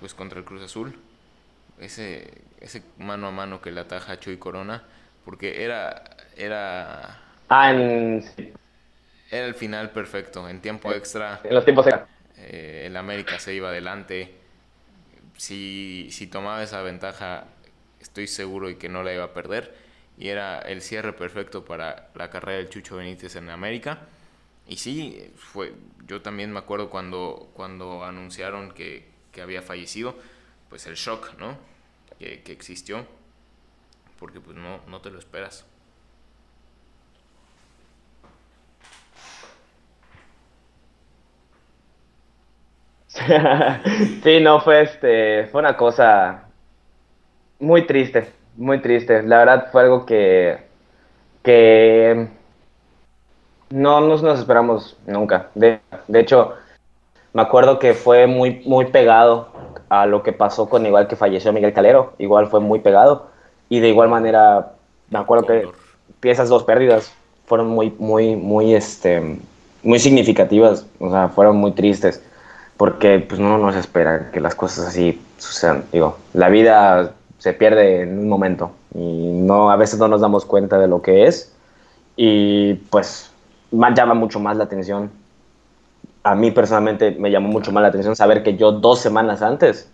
pues 0.00 0.14
contra 0.14 0.38
el 0.38 0.44
Cruz 0.44 0.62
Azul. 0.62 0.98
Ese 1.78 2.48
ese 2.60 2.82
mano 2.98 3.28
a 3.28 3.30
mano 3.30 3.60
que 3.60 3.70
le 3.70 3.80
ataja 3.80 4.12
a 4.12 4.20
Chuy 4.20 4.36
Corona, 4.36 4.82
porque 5.24 5.64
era, 5.64 6.02
era... 6.36 7.20
Ah, 7.48 7.70
en... 7.70 8.24
Era 9.30 9.46
el 9.46 9.54
final 9.54 9.90
perfecto, 9.90 10.48
en 10.48 10.60
tiempo 10.60 10.92
extra. 10.92 11.40
En 11.44 11.54
los 11.54 11.64
tiempos 11.64 11.86
extra. 11.86 12.08
Eh, 12.36 12.84
el 12.86 12.96
América 12.96 13.38
se 13.38 13.52
iba 13.54 13.68
adelante. 13.68 14.34
Si, 15.36 16.08
si 16.10 16.26
tomaba 16.26 16.62
esa 16.62 16.80
ventaja, 16.82 17.44
estoy 18.00 18.26
seguro 18.26 18.68
de 18.68 18.78
que 18.78 18.88
no 18.88 19.02
la 19.02 19.12
iba 19.12 19.24
a 19.24 19.34
perder. 19.34 19.74
Y 20.18 20.28
era 20.28 20.58
el 20.60 20.82
cierre 20.82 21.12
perfecto 21.12 21.64
para 21.64 22.10
la 22.14 22.28
carrera 22.28 22.58
del 22.58 22.68
Chucho 22.68 22.96
Benítez 22.96 23.36
en 23.36 23.50
América. 23.50 24.00
Y 24.66 24.76
sí, 24.76 25.32
fue, 25.36 25.74
yo 26.06 26.20
también 26.20 26.52
me 26.52 26.58
acuerdo 26.58 26.90
cuando, 26.90 27.50
cuando 27.54 28.04
anunciaron 28.04 28.72
que, 28.72 29.06
que 29.32 29.40
había 29.40 29.62
fallecido, 29.62 30.16
pues 30.68 30.86
el 30.86 30.96
shock, 30.96 31.38
¿no? 31.38 31.56
que, 32.18 32.52
existió, 32.52 33.06
porque 34.18 34.40
pues 34.40 34.56
no, 34.56 34.80
no 34.88 35.00
te 35.00 35.10
lo 35.10 35.18
esperas. 35.18 35.64
sí, 44.22 44.40
no, 44.40 44.60
fue, 44.60 44.82
este, 44.82 45.46
fue 45.48 45.60
una 45.60 45.76
cosa 45.76 46.48
muy 47.58 47.86
triste, 47.86 48.32
muy 48.58 48.82
triste. 48.82 49.22
La 49.22 49.38
verdad 49.38 49.68
fue 49.72 49.82
algo 49.82 50.04
que, 50.04 50.58
que 51.42 52.28
no, 53.70 54.00
nos 54.00 54.38
esperamos 54.38 54.98
nunca. 55.06 55.48
De, 55.54 55.80
de 56.08 56.20
hecho, 56.20 56.54
me 57.32 57.42
acuerdo 57.42 57.78
que 57.78 57.94
fue 57.94 58.26
muy, 58.26 58.62
muy 58.66 58.86
pegado 58.86 59.48
a 59.88 60.06
lo 60.06 60.22
que 60.22 60.32
pasó 60.32 60.68
con 60.68 60.84
igual 60.84 61.08
que 61.08 61.16
falleció 61.16 61.52
Miguel 61.52 61.72
Calero, 61.72 62.12
igual 62.18 62.48
fue 62.48 62.60
muy 62.60 62.80
pegado. 62.80 63.28
Y 63.68 63.80
de 63.80 63.88
igual 63.88 64.08
manera 64.08 64.72
me 65.10 65.18
acuerdo 65.18 65.46
que 65.46 65.68
piezas 66.20 66.48
dos 66.48 66.64
pérdidas 66.64 67.12
fueron 67.46 67.68
muy 67.68 67.94
muy 67.98 68.36
muy 68.36 68.74
este 68.74 69.38
muy 69.82 69.98
significativas, 69.98 70.86
o 70.98 71.10
sea, 71.10 71.28
fueron 71.28 71.56
muy 71.56 71.72
tristes. 71.72 72.22
Porque 72.76 73.18
pues 73.18 73.40
no 73.40 73.58
nos 73.58 73.74
espera 73.76 74.30
que 74.30 74.40
las 74.40 74.54
cosas 74.54 74.88
así 74.88 75.20
sucedan, 75.36 75.84
digo, 75.92 76.16
la 76.32 76.48
vida 76.48 77.14
se 77.38 77.52
pierde 77.52 78.02
en 78.02 78.18
un 78.18 78.28
momento 78.28 78.72
y 78.94 78.98
no 79.32 79.70
a 79.70 79.76
veces 79.76 79.98
no 79.98 80.08
nos 80.08 80.20
damos 80.20 80.44
cuenta 80.44 80.78
de 80.78 80.88
lo 80.88 81.00
que 81.02 81.26
es 81.26 81.54
y 82.16 82.74
pues 82.74 83.30
llama 83.94 84.14
mucho 84.14 84.40
más 84.40 84.56
la 84.56 84.64
atención. 84.64 85.10
A 86.24 86.34
mí 86.34 86.50
personalmente 86.50 87.12
me 87.12 87.30
llamó 87.30 87.48
mucho 87.48 87.72
más 87.72 87.82
la 87.82 87.88
atención 87.88 88.16
saber 88.16 88.42
que 88.42 88.56
yo 88.56 88.72
dos 88.72 88.98
semanas 89.00 89.40
antes, 89.40 89.90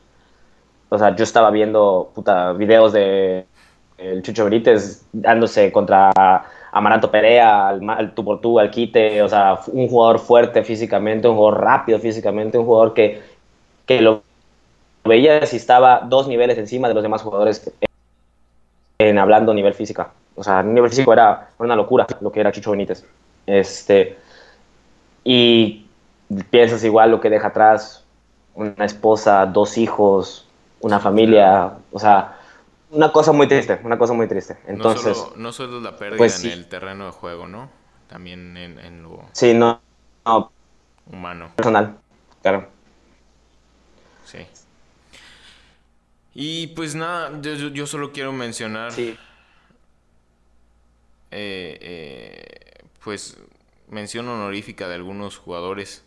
o 0.89 0.99
sea, 0.99 1.15
yo 1.15 1.25
estaba 1.25 1.51
viendo 1.51 2.11
puta, 2.15 2.53
videos 2.53 2.93
de 2.93 3.47
el 3.99 4.23
Chucho 4.23 4.47
Brites 4.47 5.07
dándose 5.13 5.71
contra 5.71 6.13
Amaranto 6.73 7.11
Perea, 7.11 7.69
al, 7.69 7.89
al 7.89 8.13
por 8.13 8.41
al 8.59 8.71
quite, 8.71 9.23
o 9.23 9.29
sea, 9.29 9.61
un 9.69 9.89
jugador 9.89 10.19
fuerte 10.19 10.65
físicamente, 10.65 11.29
un 11.29 11.37
jugador 11.37 11.63
rápido 11.63 11.99
físicamente, 12.01 12.59
un 12.59 12.67
jugador 12.67 12.95
que, 12.95 13.23
que 13.87 14.01
lo 14.01 14.24
veía 15.05 15.45
si 15.47 15.57
estaba 15.57 16.01
dos 16.01 16.29
niveles 16.29 16.59
encima 16.59 16.89
de 16.89 16.95
los 16.95 17.03
demás 17.03 17.23
jugadores 17.23 17.71
en 18.99 19.19
hablando 19.19 19.53
nivel 19.55 19.75
física. 19.75 20.11
O 20.35 20.43
sea, 20.43 20.61
a 20.61 20.63
nivel 20.63 20.91
físico 20.91 21.13
era 21.13 21.51
una 21.59 21.77
locura 21.77 22.07
lo 22.21 22.33
que 22.33 22.41
era 22.41 22.53
Chucho 22.53 22.73
Benítez. 22.73 23.05
Este, 23.47 24.19
y 25.23 25.87
piensas 26.51 26.83
igual 26.85 27.11
lo 27.11 27.21
que 27.21 27.31
deja 27.31 27.49
atrás, 27.49 28.05
una 28.55 28.85
esposa, 28.85 29.47
dos 29.47 29.79
hijos, 29.79 30.47
una 30.81 31.01
familia, 31.01 31.73
o 31.93 31.99
sea, 31.99 32.39
una 32.91 33.13
cosa 33.13 33.33
muy 33.33 33.49
triste, 33.49 33.81
una 33.85 33.99
cosa 33.99 34.13
muy 34.13 34.29
triste. 34.29 34.57
Entonces, 34.67 35.23
no 35.37 35.53
solo, 35.53 35.81
la 35.81 35.97
pérdida 35.97 36.19
pues 36.19 36.45
en 36.45 36.53
el 36.53 36.67
terreno 36.67 37.07
de 37.07 37.13
juego, 37.13 37.47
¿no? 37.47 37.69
También 38.09 38.57
en, 38.57 39.03
lo 39.03 39.21
sí, 39.33 39.55
no, 39.55 39.81
humano. 41.11 41.51
Personal, 41.57 41.97
claro. 42.43 42.69
Sí. 44.25 44.47
Y 46.35 46.69
pues 46.69 46.97
nada, 46.97 47.41
yo, 47.41 47.87
solo 47.87 48.13
quiero 48.13 48.33
mencionar. 48.33 48.93
Sí. 48.93 49.17
Eh, 51.31 51.79
eh, 51.81 52.85
pues 53.03 53.39
mención 53.89 54.29
honorífica 54.29 54.89
de 54.89 54.95
algunos 54.95 55.37
jugadores, 55.37 56.05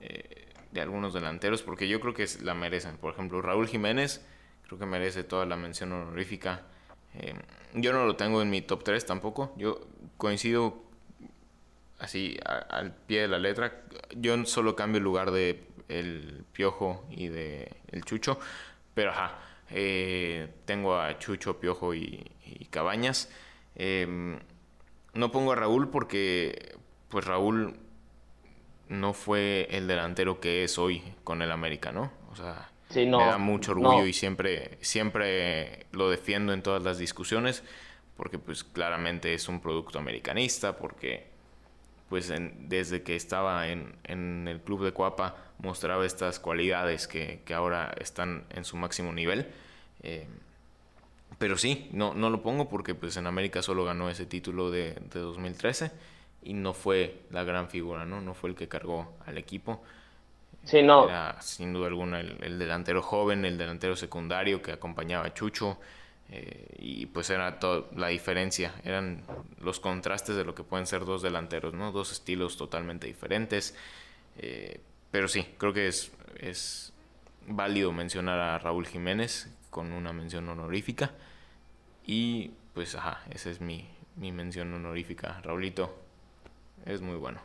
eh, 0.00 0.48
de 0.72 0.80
algunos 0.80 1.14
delanteros, 1.14 1.62
porque 1.62 1.86
yo 1.88 2.00
creo 2.00 2.14
que 2.14 2.26
la 2.42 2.54
merecen. 2.54 2.96
Por 2.96 3.12
ejemplo, 3.12 3.40
Raúl 3.40 3.68
Jiménez, 3.68 4.24
creo 4.66 4.78
que 4.78 4.86
merece 4.86 5.22
toda 5.22 5.46
la 5.46 5.56
mención 5.56 5.92
honorífica. 5.92 6.62
yo 7.74 7.92
no 7.92 8.04
lo 8.06 8.16
tengo 8.16 8.42
en 8.42 8.50
mi 8.50 8.62
top 8.62 8.82
3 8.82 9.06
tampoco. 9.06 9.54
Yo 9.56 9.86
coincido 10.16 10.82
así 12.00 12.38
al 12.44 12.94
pie 12.94 13.22
de 13.22 13.28
la 13.28 13.38
letra. 13.38 13.84
Yo 14.16 14.44
solo 14.44 14.74
cambio 14.74 14.98
el 14.98 15.04
lugar 15.04 15.30
de 15.30 15.64
el 15.88 16.44
Piojo 16.52 17.04
y 17.10 17.28
de 17.28 17.70
el 17.90 18.04
Chucho, 18.04 18.38
pero 18.94 19.10
ajá, 19.10 19.38
tengo 20.64 20.98
a 20.98 21.18
Chucho, 21.18 21.58
Piojo 21.58 21.94
y, 21.94 22.30
y 22.44 22.66
Cabañas. 22.66 23.30
Em, 23.74 24.38
no 25.14 25.30
pongo 25.30 25.52
a 25.52 25.56
Raúl 25.56 25.88
porque 25.88 26.76
pues 27.08 27.24
Raúl 27.24 27.76
no 28.88 29.12
fue 29.14 29.68
el 29.70 29.86
delantero 29.86 30.40
que 30.40 30.64
es 30.64 30.78
hoy 30.78 31.02
con 31.24 31.42
el 31.42 31.50
América, 31.50 31.92
¿no? 31.92 32.12
O 32.30 32.36
sea, 32.36 32.70
me 32.94 33.10
da 33.10 33.38
mucho 33.38 33.72
orgullo 33.72 34.06
y 34.06 34.12
siempre, 34.12 34.78
siempre 34.80 35.86
lo 35.92 36.10
defiendo 36.10 36.52
en 36.52 36.62
todas 36.62 36.82
las 36.82 36.98
discusiones 36.98 37.62
porque 38.16 38.38
pues 38.38 38.64
claramente 38.64 39.34
es 39.34 39.48
un 39.48 39.60
producto 39.60 39.98
americanista, 39.98 40.76
porque 40.76 41.31
pues 42.12 42.30
desde 42.68 43.02
que 43.02 43.16
estaba 43.16 43.68
en, 43.68 43.96
el 44.46 44.60
club 44.60 44.84
de 44.84 44.92
Cuapa 44.92 45.34
mostraba 45.56 46.04
estas 46.04 46.38
cualidades 46.38 47.08
que, 47.08 47.40
ahora 47.54 47.94
están 47.98 48.44
en 48.50 48.66
su 48.66 48.76
máximo 48.76 49.14
nivel. 49.14 49.46
Eh, 50.02 50.26
pero 51.38 51.56
sí, 51.56 51.88
no, 51.90 52.12
no 52.12 52.28
lo 52.28 52.42
pongo 52.42 52.68
porque 52.68 52.94
pues 52.94 53.16
en 53.16 53.26
América 53.26 53.62
solo 53.62 53.86
ganó 53.86 54.10
ese 54.10 54.26
título 54.26 54.70
de, 54.70 54.92
de 54.92 55.20
2013 55.20 55.90
y 56.42 56.52
no 56.52 56.74
fue 56.74 57.22
la 57.30 57.44
gran 57.44 57.70
figura, 57.70 58.04
¿no? 58.04 58.20
No 58.20 58.34
fue 58.34 58.50
el 58.50 58.56
que 58.56 58.68
cargó 58.68 59.14
al 59.24 59.38
equipo. 59.38 59.82
Sí, 60.64 60.82
no. 60.82 61.06
Era 61.06 61.40
sin 61.40 61.72
duda 61.72 61.86
alguna 61.86 62.20
el, 62.20 62.58
delantero 62.58 63.00
joven, 63.00 63.46
el 63.46 63.56
delantero 63.56 63.96
secundario 63.96 64.60
que 64.60 64.72
acompañaba 64.72 65.24
a 65.24 65.32
Chucho. 65.32 65.78
Eh, 66.34 66.66
y 66.78 67.06
pues 67.06 67.28
era 67.28 67.58
toda 67.58 67.84
la 67.94 68.08
diferencia, 68.08 68.72
eran 68.84 69.22
los 69.60 69.80
contrastes 69.80 70.34
de 70.34 70.44
lo 70.44 70.54
que 70.54 70.64
pueden 70.64 70.86
ser 70.86 71.04
dos 71.04 71.20
delanteros, 71.20 71.74
¿no? 71.74 71.92
Dos 71.92 72.10
estilos 72.10 72.56
totalmente 72.56 73.06
diferentes. 73.06 73.76
Eh, 74.38 74.80
pero 75.10 75.28
sí, 75.28 75.46
creo 75.58 75.74
que 75.74 75.88
es, 75.88 76.10
es 76.40 76.94
válido 77.46 77.92
mencionar 77.92 78.40
a 78.40 78.58
Raúl 78.58 78.86
Jiménez 78.86 79.54
con 79.68 79.92
una 79.92 80.14
mención 80.14 80.48
honorífica. 80.48 81.10
Y 82.06 82.52
pues, 82.72 82.94
ajá, 82.94 83.20
esa 83.30 83.50
es 83.50 83.60
mi, 83.60 83.86
mención 84.16 84.72
honorífica. 84.72 85.38
Raulito, 85.42 85.94
es 86.86 87.02
muy 87.02 87.16
bueno. 87.16 87.40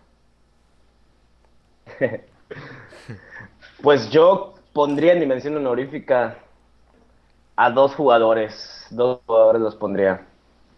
pues 3.81 4.09
yo 4.11 4.55
pondría 4.71 5.11
en 5.11 5.19
mi 5.19 5.25
mención 5.25 5.57
honorífica 5.57 6.37
a 7.57 7.71
dos 7.71 7.95
jugadores. 7.95 8.87
Dos 8.91 9.19
jugadores 9.25 9.61
los 9.61 9.75
pondría. 9.75 10.21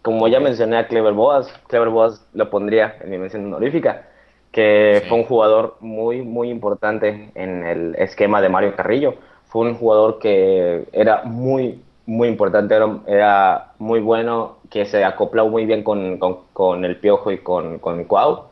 Como 0.01 0.27
ya 0.27 0.39
mencioné 0.39 0.77
a 0.77 0.87
Clever 0.87 1.13
Boas, 1.13 1.53
Clever 1.67 1.89
Boas 1.89 2.25
lo 2.33 2.49
pondría 2.49 2.97
en 3.01 3.11
mi 3.11 3.17
mención 3.17 3.45
honorífica, 3.45 4.07
que 4.51 5.03
fue 5.07 5.19
un 5.19 5.25
jugador 5.25 5.75
muy, 5.81 6.21
muy 6.21 6.49
importante 6.49 7.29
en 7.35 7.65
el 7.65 7.95
esquema 7.95 8.41
de 8.41 8.49
Mario 8.49 8.75
Carrillo. 8.75 9.15
Fue 9.45 9.67
un 9.67 9.75
jugador 9.75 10.19
que 10.19 10.85
era 10.93 11.23
muy, 11.23 11.81
muy 12.05 12.29
importante, 12.29 12.75
era, 13.07 13.73
muy 13.77 13.99
bueno, 13.99 14.57
que 14.69 14.85
se 14.85 15.03
acopló 15.03 15.47
muy 15.49 15.65
bien 15.65 15.83
con, 15.83 16.17
con, 16.53 16.85
el 16.85 16.95
Piojo 16.97 17.31
y 17.31 17.39
con, 17.39 17.79
con 17.79 18.05
Cuau. 18.05 18.45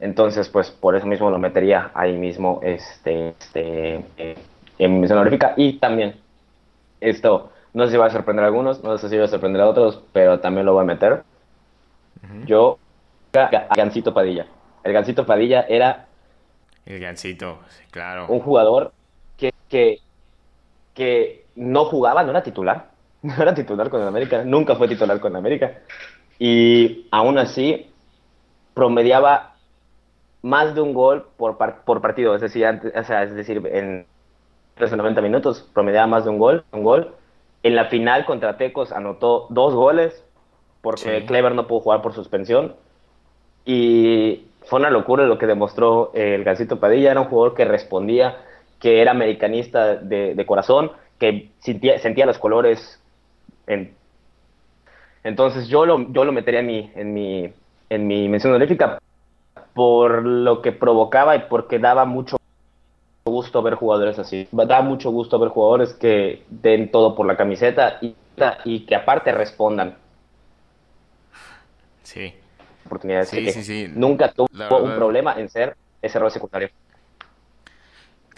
Entonces, 0.00 0.48
pues 0.48 0.70
por 0.70 0.96
eso 0.96 1.06
mismo 1.06 1.30
lo 1.30 1.38
metería 1.38 1.90
ahí 1.94 2.16
mismo 2.16 2.60
este, 2.62 3.34
este, 3.38 4.04
en 4.78 5.00
misión 5.00 5.18
honorífica. 5.18 5.52
Y 5.56 5.74
también, 5.74 6.14
esto, 7.00 7.50
no 7.72 7.84
sé 7.84 7.92
si 7.92 7.96
va 7.96 8.06
a 8.06 8.10
sorprender 8.10 8.44
a 8.44 8.48
algunos, 8.48 8.82
no 8.82 8.98
sé 8.98 9.08
si 9.08 9.16
va 9.16 9.24
a 9.24 9.28
sorprender 9.28 9.62
a 9.62 9.68
otros, 9.68 10.02
pero 10.12 10.40
también 10.40 10.66
lo 10.66 10.72
voy 10.72 10.82
a 10.82 10.86
meter. 10.86 11.22
Yo, 12.44 12.78
a 13.34 13.74
Gancito 13.76 14.12
Padilla. 14.12 14.46
El 14.84 14.92
Gancito 14.92 15.24
Padilla 15.24 15.62
era... 15.68 16.06
El 16.86 17.00
Gancito, 17.00 17.60
claro. 17.90 18.26
Un 18.28 18.40
jugador 18.40 18.92
que, 19.36 19.52
que, 19.68 20.00
que 20.94 21.44
no 21.54 21.84
jugaba, 21.84 22.22
no 22.22 22.30
era 22.30 22.42
titular. 22.42 22.90
No 23.22 23.34
era 23.34 23.54
titular 23.54 23.90
con 23.90 24.00
el 24.00 24.08
América, 24.08 24.44
nunca 24.44 24.76
fue 24.76 24.88
titular 24.88 25.20
con 25.20 25.32
el 25.32 25.36
América. 25.36 25.80
Y 26.38 27.06
aún 27.10 27.36
así 27.36 27.90
promediaba 28.72 29.56
más 30.40 30.74
de 30.74 30.80
un 30.80 30.94
gol 30.94 31.28
por, 31.36 31.58
por 31.58 32.00
partido, 32.00 32.34
es 32.34 32.40
decir, 32.40 32.64
es 32.64 33.34
decir, 33.34 33.62
en 33.70 34.06
los 34.80 34.92
90 34.92 35.20
minutos 35.20 35.68
promediaba 35.72 36.06
más 36.06 36.24
de 36.24 36.30
un 36.30 36.38
gol, 36.38 36.64
un 36.72 36.82
gol. 36.82 37.14
En 37.62 37.76
la 37.76 37.86
final 37.86 38.24
contra 38.24 38.56
Tecos 38.56 38.92
anotó 38.92 39.46
dos 39.50 39.74
goles 39.74 40.24
porque 40.80 41.24
Clever 41.26 41.54
no 41.54 41.66
pudo 41.66 41.80
jugar 41.80 42.02
por 42.02 42.14
suspensión. 42.14 42.74
Y 43.64 44.46
fue 44.62 44.80
una 44.80 44.90
locura 44.90 45.26
lo 45.26 45.38
que 45.38 45.46
demostró 45.46 46.10
el 46.14 46.44
Gancito 46.44 46.80
Padilla. 46.80 47.10
Era 47.10 47.20
un 47.20 47.28
jugador 47.28 47.54
que 47.54 47.64
respondía, 47.64 48.38
que 48.78 49.02
era 49.02 49.10
americanista 49.10 49.96
de, 49.96 50.34
de 50.34 50.46
corazón, 50.46 50.92
que 51.18 51.50
sentía, 51.60 52.26
los 52.26 52.38
colores. 52.38 53.00
En... 53.66 53.94
Entonces 55.22 55.68
yo 55.68 55.84
lo, 55.84 56.10
yo 56.12 56.24
lo 56.24 56.32
metería 56.32 56.60
en 56.60 56.66
mi, 56.66 56.90
en, 56.94 57.14
mi, 57.14 57.52
en 57.90 58.06
mi 58.06 58.28
mención 58.28 58.54
honorífica 58.54 58.98
por 59.74 60.24
lo 60.24 60.62
que 60.62 60.72
provocaba 60.72 61.36
y 61.36 61.40
porque 61.48 61.78
daba 61.78 62.04
mucho 62.04 62.36
gusto 63.30 63.62
ver 63.62 63.74
jugadores 63.74 64.18
así. 64.18 64.46
Da 64.52 64.82
mucho 64.82 65.10
gusto 65.10 65.38
ver 65.38 65.48
jugadores 65.48 65.94
que 65.94 66.42
den 66.50 66.90
todo 66.90 67.14
por 67.14 67.26
la 67.26 67.36
camiseta 67.36 67.98
y, 68.02 68.14
y 68.64 68.80
que 68.86 68.94
aparte 68.94 69.32
respondan. 69.32 69.96
Sí. 72.02 72.34
Oportunidades. 72.86 73.28
Sí, 73.28 73.50
sí, 73.52 73.62
sí. 73.62 73.88
Nunca 73.94 74.32
tuvo 74.32 74.48
un 74.50 74.94
problema 74.96 75.34
en 75.38 75.48
ser 75.48 75.76
ese 76.02 76.18
rol 76.18 76.30
secundario. 76.30 76.70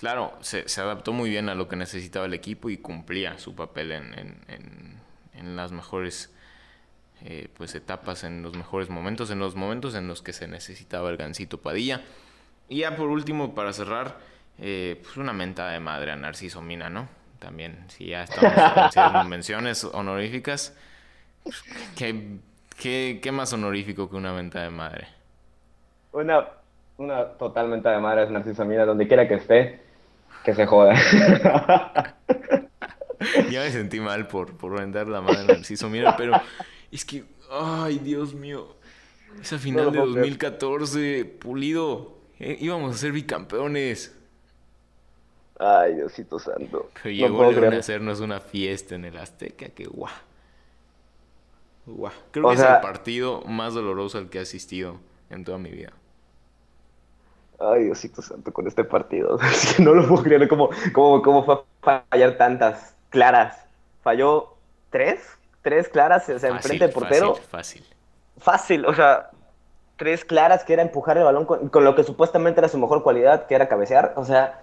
Claro, 0.02 0.32
se, 0.40 0.64
adaptó 0.80 1.12
muy 1.12 1.30
bien 1.30 1.48
a 1.48 1.54
lo 1.54 1.68
que 1.68 1.76
necesitaba 1.76 2.26
el 2.26 2.34
equipo 2.34 2.68
y 2.70 2.76
cumplía 2.76 3.38
su 3.38 3.54
papel 3.54 3.92
en, 3.92 5.56
las 5.56 5.70
mejores 5.70 6.34
eh, 7.24 7.48
pues 7.56 7.74
etapas, 7.76 8.24
en 8.24 8.42
los 8.42 8.56
mejores 8.56 8.90
momentos, 8.90 9.30
en 9.30 9.38
los 9.38 9.54
momentos 9.54 9.94
en 9.94 10.08
los 10.08 10.20
que 10.20 10.32
se 10.32 10.48
necesitaba 10.48 11.08
el 11.08 11.16
gancito 11.16 11.60
Padilla. 11.60 12.00
Y 12.68 12.78
ya 12.78 12.96
por 12.96 13.10
último, 13.10 13.54
para 13.54 13.72
cerrar, 13.72 14.18
eh, 14.58 15.00
pues 15.02 15.16
una 15.16 15.32
mentada 15.32 15.72
de 15.72 15.80
madre 15.80 16.12
a 16.12 16.16
Narciso 16.16 16.62
Mina, 16.62 16.90
¿no? 16.90 17.08
También, 17.38 17.84
si 17.88 18.06
ya 18.06 18.22
estamos 18.22 18.96
en 18.96 19.28
menciones 19.28 19.84
honoríficas, 19.84 20.76
pues, 21.42 21.62
¿qué, 21.96 22.38
qué, 23.20 23.32
más 23.32 23.52
honorífico 23.52 24.08
que 24.08 24.16
una 24.16 24.32
mentada 24.32 24.66
de 24.66 24.70
madre? 24.70 25.08
Una, 26.12 26.46
una 26.98 27.24
total 27.24 27.68
mentada 27.68 27.96
de 27.96 28.02
madre 28.02 28.24
es 28.24 28.30
Narciso 28.30 28.64
Mina, 28.64 28.84
donde 28.84 29.08
quiera 29.08 29.26
que 29.26 29.34
esté 29.34 29.80
que 30.44 30.54
se 30.54 30.66
joda. 30.66 30.94
ya 33.50 33.60
me 33.60 33.70
sentí 33.70 34.00
mal 34.00 34.26
por, 34.26 34.56
por 34.56 34.78
vender 34.78 35.08
la 35.08 35.20
mano 35.20 35.44
Narciso 35.44 35.88
Mira, 35.88 36.16
pero 36.16 36.40
es 36.90 37.04
que, 37.04 37.24
ay, 37.50 37.98
Dios 37.98 38.34
mío. 38.34 38.76
Esa 39.40 39.58
final 39.58 39.92
de 39.92 39.98
2014, 39.98 41.24
pulido. 41.24 42.18
Eh, 42.38 42.58
íbamos 42.60 42.94
a 42.94 42.98
ser 42.98 43.12
bicampeones. 43.12 44.18
Ay, 45.62 45.94
Diosito 45.94 46.40
santo. 46.40 46.90
Pero 47.02 47.14
llegó 47.14 47.44
a 47.44 47.78
hacernos 47.78 48.18
una 48.20 48.40
fiesta 48.40 48.96
en 48.96 49.04
el 49.04 49.16
Azteca, 49.16 49.68
que 49.68 49.84
guau. 49.84 50.12
Guau. 51.86 52.12
Creo 52.32 52.48
que 52.48 52.54
es 52.54 52.60
el 52.60 52.80
partido 52.80 53.42
más 53.42 53.74
doloroso 53.74 54.18
al 54.18 54.28
que 54.28 54.38
he 54.38 54.42
asistido 54.42 54.96
en 55.30 55.44
toda 55.44 55.58
mi 55.58 55.70
vida. 55.70 55.92
Ay, 57.60 57.84
Diosito 57.84 58.22
Santo, 58.22 58.52
con 58.52 58.66
este 58.66 58.82
partido. 58.82 59.38
no 59.78 59.94
lo 59.94 60.08
puedo 60.08 60.24
creer. 60.24 60.48
¿Cómo, 60.48 60.70
cómo, 60.92 61.44
fue 61.44 61.62
a 61.82 62.02
fallar 62.10 62.36
tantas 62.36 62.96
claras? 63.10 63.64
Falló 64.02 64.56
tres, 64.90 65.20
tres 65.62 65.88
claras, 65.88 66.28
o 66.28 66.38
sea, 66.40 66.50
enfrente 66.50 66.86
del 66.86 66.92
portero. 66.92 67.36
Fácil, 67.36 67.48
fácil. 67.50 67.84
Fácil, 68.38 68.86
o 68.86 68.94
sea, 68.94 69.30
tres 69.96 70.24
claras, 70.24 70.64
que 70.64 70.72
era 70.72 70.82
empujar 70.82 71.18
el 71.18 71.24
balón 71.24 71.44
con, 71.44 71.68
con, 71.68 71.84
lo 71.84 71.94
que 71.94 72.02
supuestamente 72.02 72.58
era 72.58 72.68
su 72.68 72.78
mejor 72.78 73.04
cualidad, 73.04 73.46
que 73.46 73.54
era 73.54 73.68
cabecear. 73.68 74.14
O 74.16 74.24
sea, 74.24 74.61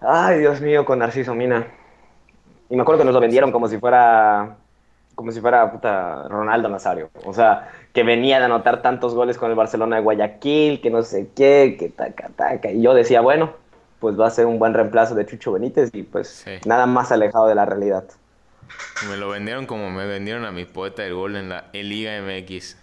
ay, 0.00 0.38
Dios 0.38 0.60
mío, 0.60 0.84
con 0.84 0.98
Narciso 0.98 1.34
Mina. 1.34 1.66
Y 2.68 2.76
me 2.76 2.82
acuerdo 2.82 3.00
que 3.00 3.04
nos 3.04 3.14
lo 3.14 3.20
vendieron 3.20 3.52
como 3.52 3.68
si 3.68 3.78
fuera 3.78 4.56
como 5.14 5.32
si 5.32 5.40
fuera 5.42 5.70
puta 5.70 6.28
Ronaldo 6.28 6.70
Nazario. 6.70 7.10
O 7.26 7.34
sea, 7.34 7.70
que 7.92 8.02
venía 8.02 8.38
de 8.38 8.46
anotar 8.46 8.80
tantos 8.80 9.14
goles 9.14 9.36
con 9.36 9.50
el 9.50 9.56
Barcelona 9.56 9.96
de 9.96 10.02
Guayaquil, 10.02 10.80
que 10.80 10.88
no 10.88 11.02
sé 11.02 11.28
qué, 11.36 11.76
que 11.78 11.90
taca, 11.90 12.30
taca. 12.34 12.70
Y 12.70 12.80
yo 12.80 12.94
decía, 12.94 13.20
bueno, 13.20 13.52
pues 13.98 14.18
va 14.18 14.28
a 14.28 14.30
ser 14.30 14.46
un 14.46 14.58
buen 14.58 14.72
reemplazo 14.72 15.14
de 15.14 15.26
Chucho 15.26 15.52
Benítez 15.52 15.90
y 15.92 16.04
pues 16.04 16.46
nada 16.64 16.86
más 16.86 17.12
alejado 17.12 17.48
de 17.48 17.54
la 17.54 17.66
realidad. 17.66 18.04
Me 19.10 19.18
lo 19.18 19.28
vendieron 19.28 19.66
como 19.66 19.90
me 19.90 20.06
vendieron 20.06 20.46
a 20.46 20.52
mi 20.52 20.64
poeta 20.64 21.02
del 21.02 21.14
gol 21.14 21.36
en 21.36 21.50
la 21.50 21.66
Liga 21.74 22.12
MX. 22.22 22.78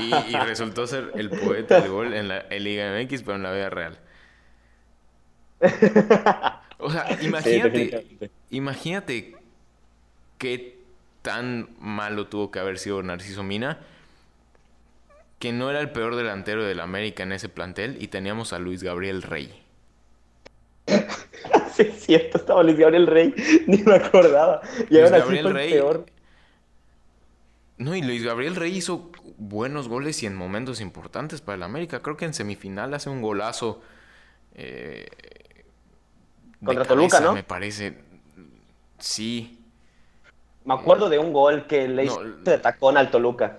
Y, 0.00 0.36
resultó 0.36 0.86
ser 0.86 1.12
el 1.14 1.30
poeta 1.30 1.80
del 1.80 1.90
gol 1.90 2.12
en 2.12 2.28
la 2.28 2.42
Liga 2.50 2.92
MX, 2.92 3.22
pero 3.22 3.36
en 3.36 3.42
la 3.42 3.52
vida 3.52 3.70
real. 3.70 3.98
O 6.78 6.90
sea, 6.90 7.18
imagínate, 7.22 8.30
imagínate 8.50 9.34
qué 10.38 10.78
tan 11.22 11.70
malo 11.80 12.26
tuvo 12.26 12.50
que 12.50 12.58
haber 12.58 12.78
sido 12.78 13.02
Narciso 13.02 13.42
Mina, 13.42 13.80
que 15.38 15.52
no 15.52 15.70
era 15.70 15.80
el 15.80 15.90
peor 15.90 16.16
delantero 16.16 16.64
del 16.64 16.80
América 16.80 17.22
en 17.22 17.32
ese 17.32 17.48
plantel 17.48 17.96
y 18.00 18.08
teníamos 18.08 18.52
a 18.52 18.58
Luis 18.58 18.82
Gabriel 18.82 19.22
Rey. 19.22 19.62
sí, 21.74 21.82
es 21.82 22.04
cierto, 22.04 22.38
estaba 22.38 22.62
Luis 22.62 22.76
Gabriel 22.76 23.06
Rey, 23.06 23.34
ni 23.66 23.78
me 23.78 23.96
acordaba. 23.96 24.60
Y 24.90 24.98
Luis 24.98 25.10
Gabriel 25.10 25.52
Rey, 25.52 25.72
peor. 25.72 26.06
No, 27.78 27.94
y 27.94 28.02
Luis 28.02 28.22
Gabriel 28.22 28.54
Rey 28.54 28.74
hizo 28.76 29.10
buenos 29.36 29.88
goles 29.88 30.22
y 30.22 30.26
en 30.26 30.34
momentos 30.34 30.80
importantes 30.80 31.40
para 31.40 31.56
el 31.56 31.62
América. 31.62 32.00
Creo 32.00 32.16
que 32.16 32.24
en 32.24 32.34
semifinal 32.34 32.94
hace 32.94 33.10
un 33.10 33.20
golazo. 33.20 33.82
Eh, 34.54 35.06
Contra 36.64 36.84
Toluca, 36.84 37.20
¿no? 37.20 37.34
Me 37.34 37.42
parece. 37.42 37.98
Sí. 38.98 39.60
Me 40.64 40.74
acuerdo 40.74 41.08
de 41.08 41.18
un 41.18 41.32
gol 41.32 41.66
que 41.66 41.86
le 41.86 42.04
hizo 42.04 42.22
de 42.22 42.58
tacón 42.58 42.96
al 42.96 43.10
Toluca. 43.10 43.58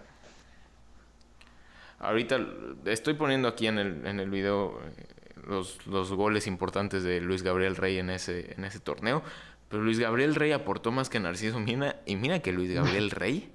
Ahorita 2.00 2.40
estoy 2.86 3.14
poniendo 3.16 3.48
aquí 3.48 3.68
en 3.68 3.80
el, 3.80 4.06
en 4.06 4.20
el 4.20 4.30
video 4.30 4.80
eh, 4.82 5.06
los, 5.48 5.86
los, 5.88 6.12
goles 6.14 6.46
importantes 6.46 7.04
de 7.04 7.22
Luis 7.22 7.42
Gabriel 7.44 7.76
Rey 7.76 7.98
en 7.98 8.10
ese, 8.10 8.54
en 8.54 8.66
ese 8.66 8.80
torneo. 8.80 9.24
Pero 9.70 9.84
Luis 9.84 10.00
Gabriel 10.00 10.36
Rey 10.36 10.52
aportó 10.52 10.92
más 10.92 11.10
que 11.10 11.20
Narciso 11.20 11.60
Mina. 11.60 11.96
Y 12.06 12.16
mira 12.16 12.40
que 12.40 12.52
Luis 12.52 12.72
Gabriel 12.72 13.12
Rey 13.12 13.52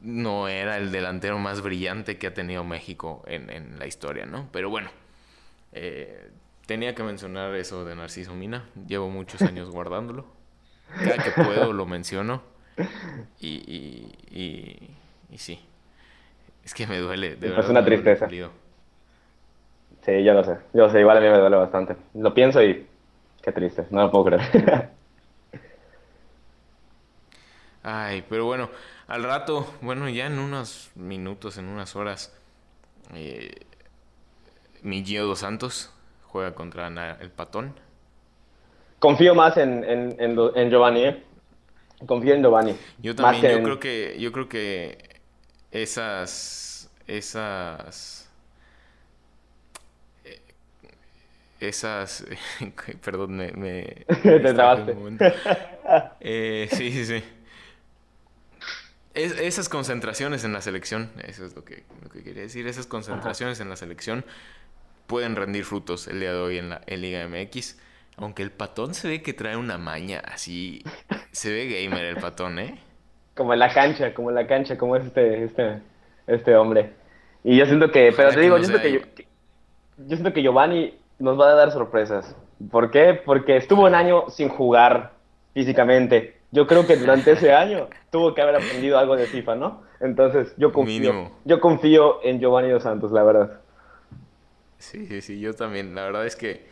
no 0.00 0.48
era 0.48 0.76
el 0.76 0.92
delantero 0.92 1.38
más 1.38 1.60
brillante 1.60 2.18
que 2.18 2.26
ha 2.28 2.34
tenido 2.34 2.62
México 2.62 3.22
en, 3.26 3.50
en 3.50 3.78
la 3.78 3.86
historia, 3.86 4.26
¿no? 4.26 4.48
Pero 4.52 4.70
bueno, 4.70 4.90
eh, 5.72 6.30
tenía 6.66 6.94
que 6.94 7.02
mencionar 7.02 7.54
eso 7.54 7.84
de 7.84 7.94
Narciso 7.96 8.34
Mina. 8.34 8.68
Llevo 8.86 9.08
muchos 9.10 9.42
años 9.42 9.70
guardándolo. 9.72 10.26
Cada 10.96 11.22
que 11.22 11.30
puedo 11.30 11.72
lo 11.72 11.86
menciono. 11.86 12.42
Y, 13.40 13.48
y, 13.48 14.90
y, 15.30 15.38
sí. 15.38 15.60
Es 16.64 16.74
que 16.74 16.86
me 16.86 16.98
duele. 16.98 17.36
De 17.36 17.58
es 17.58 17.68
una 17.68 17.84
tristeza. 17.84 18.28
Sí, 18.28 20.24
yo 20.24 20.34
lo 20.34 20.44
sé. 20.44 20.58
Yo 20.72 20.88
sé, 20.90 21.00
igual 21.00 21.18
a 21.18 21.20
mí 21.20 21.28
me 21.28 21.38
duele 21.38 21.56
bastante. 21.56 21.96
Lo 22.14 22.34
pienso 22.34 22.62
y 22.62 22.86
qué 23.42 23.52
triste. 23.52 23.86
No 23.90 24.02
lo 24.02 24.10
puedo 24.10 24.24
creer. 24.26 24.90
Ay, 27.82 28.24
pero 28.30 28.46
bueno, 28.46 28.70
al 29.08 29.22
rato, 29.24 29.66
bueno, 29.82 30.08
ya 30.08 30.26
en 30.26 30.38
unos 30.38 30.90
minutos, 30.94 31.58
en 31.58 31.66
unas 31.66 31.96
horas, 31.96 32.34
eh, 33.12 33.50
mi 34.82 35.04
Gio 35.04 35.26
dos 35.26 35.40
Santos 35.40 35.93
juega 36.34 36.52
contra 36.52 36.88
el 37.20 37.30
Patón 37.30 37.74
confío 39.04 39.34
más 39.34 39.54
en, 39.58 39.84
en, 39.84 40.16
en, 40.18 40.70
Giovanni, 40.70 41.04
¿eh? 41.04 41.22
Confío 42.06 42.34
en 42.34 42.42
Giovanni. 42.42 42.74
Yo 43.02 43.14
también, 43.14 43.58
yo 43.58 43.62
creo 43.62 43.78
que, 43.78 44.16
yo 44.18 44.32
creo 44.32 44.48
que 44.48 45.20
esas, 45.70 46.90
esas, 47.06 48.30
esas, 51.60 52.24
perdón, 53.04 53.36
me, 53.36 53.52
me 53.52 54.04
te 54.22 54.54
trabaste. 54.54 54.96
Eh, 56.20 56.66
sí, 56.72 56.90
sí, 56.90 57.04
sí. 57.04 57.22
esas 59.12 59.68
concentraciones 59.68 60.42
en 60.44 60.54
la 60.54 60.62
selección, 60.62 61.10
eso 61.22 61.44
es 61.44 61.54
lo 61.54 61.62
que, 61.62 61.84
lo 62.02 62.08
que 62.08 62.24
quería 62.24 62.40
decir, 62.40 62.66
esas 62.66 62.86
concentraciones 62.86 63.60
en 63.60 63.68
la 63.68 63.76
selección 63.76 64.24
pueden 65.06 65.36
rendir 65.36 65.64
frutos 65.64 66.08
el 66.08 66.20
día 66.20 66.32
de 66.32 66.38
hoy 66.38 66.58
en 66.58 66.70
la 66.70 66.80
Liga 66.86 67.26
MX. 67.28 67.78
Aunque 68.16 68.42
el 68.42 68.50
patón 68.50 68.94
se 68.94 69.08
ve 69.08 69.22
que 69.22 69.32
trae 69.32 69.56
una 69.56 69.78
maña 69.78 70.20
así. 70.24 70.84
Se 71.32 71.52
ve 71.52 71.66
gamer 71.66 72.04
el 72.04 72.16
patón, 72.16 72.58
¿eh? 72.58 72.78
Como 73.34 73.52
en 73.52 73.58
la 73.58 73.72
cancha, 73.72 74.14
como 74.14 74.30
en 74.30 74.36
la 74.36 74.46
cancha, 74.46 74.78
como 74.78 74.94
es 74.96 75.04
este, 75.06 75.44
este, 75.44 75.80
este 76.28 76.56
hombre. 76.56 76.92
Y 77.42 77.56
yo 77.56 77.66
siento 77.66 77.90
que, 77.90 78.12
pero 78.16 78.30
te 78.30 78.40
digo, 78.40 78.56
yo 78.56 78.64
siento 78.64 78.82
que, 78.82 79.26
yo, 79.98 80.16
siento 80.16 80.32
que 80.32 80.42
Giovanni 80.42 80.94
nos 81.18 81.38
va 81.38 81.50
a 81.50 81.54
dar 81.54 81.72
sorpresas. 81.72 82.36
¿Por 82.70 82.90
qué? 82.90 83.20
Porque 83.24 83.56
estuvo 83.56 83.84
un 83.84 83.94
año 83.94 84.30
sin 84.30 84.48
jugar 84.48 85.12
físicamente. 85.52 86.38
Yo 86.52 86.68
creo 86.68 86.86
que 86.86 86.96
durante 86.96 87.32
ese 87.32 87.52
año 87.54 87.88
tuvo 88.10 88.32
que 88.32 88.42
haber 88.42 88.56
aprendido 88.56 88.96
algo 88.96 89.16
de 89.16 89.26
FIFA, 89.26 89.56
¿no? 89.56 89.82
Entonces, 90.00 90.54
yo 90.56 90.72
confío, 90.72 91.32
yo 91.44 91.60
confío 91.60 92.22
en 92.22 92.38
Giovanni 92.38 92.70
Dos 92.70 92.84
Santos, 92.84 93.10
la 93.10 93.24
verdad. 93.24 93.60
Sí, 94.90 95.06
sí, 95.06 95.20
sí, 95.20 95.40
yo 95.40 95.54
también. 95.54 95.94
La 95.94 96.04
verdad 96.04 96.26
es 96.26 96.36
que 96.36 96.64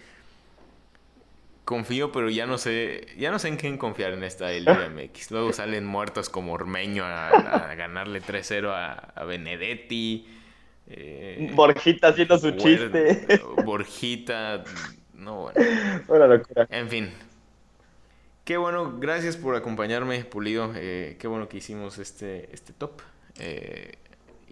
confío, 1.64 2.12
pero 2.12 2.28
ya 2.28 2.46
no 2.46 2.58
sé, 2.58 3.06
ya 3.16 3.30
no 3.30 3.38
sé 3.38 3.48
en 3.48 3.56
quién 3.56 3.78
confiar 3.78 4.12
en 4.12 4.24
esta 4.24 4.50
Liga 4.50 4.90
MX. 4.90 5.30
Luego 5.30 5.52
salen 5.52 5.86
muertos 5.86 6.28
como 6.28 6.52
Ormeño 6.52 7.04
a, 7.04 7.74
ganarle 7.74 8.20
3-0 8.20 8.70
a, 9.14 9.24
Benedetti. 9.24 10.26
Eh, 10.88 11.50
Borjita 11.54 12.08
haciendo 12.08 12.38
su 12.38 12.52
chiste. 12.52 13.40
Borjita, 13.64 14.64
no 15.14 15.50
bueno. 16.08 16.26
locura. 16.26 16.66
En 16.70 16.88
fin. 16.88 17.10
Qué 18.44 18.56
bueno, 18.56 18.98
gracias 18.98 19.36
por 19.36 19.54
acompañarme, 19.54 20.24
Pulido. 20.24 20.72
Eh, 20.74 21.16
qué 21.18 21.28
bueno 21.28 21.48
que 21.48 21.58
hicimos 21.58 21.98
este, 21.98 22.52
este 22.52 22.72
top. 22.72 23.00
Eh, 23.38 23.92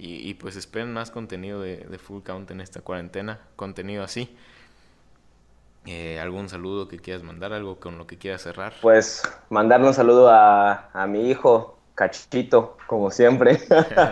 y, 0.02 0.34
pues 0.34 0.56
esperen 0.56 0.92
más 0.92 1.10
contenido 1.10 1.60
de, 1.60 1.76
de 1.76 1.98
Full 1.98 2.22
Count 2.22 2.50
en 2.50 2.62
esta 2.62 2.80
cuarentena. 2.80 3.38
Contenido 3.56 4.02
así. 4.02 4.34
Eh, 5.86 6.18
¿Algún 6.20 6.48
saludo 6.48 6.88
que 6.88 6.98
quieras 6.98 7.22
mandar? 7.22 7.52
¿Algo 7.52 7.76
con 7.80 7.98
lo 7.98 8.06
que 8.06 8.18
quieras 8.18 8.42
cerrar? 8.42 8.72
Pues 8.82 9.22
mandarle 9.48 9.88
un 9.88 9.94
saludo 9.94 10.28
a, 10.30 10.90
mi 11.08 11.30
hijo, 11.30 11.78
Cachito, 11.94 12.76
como 12.86 13.10
siempre. 13.10 13.58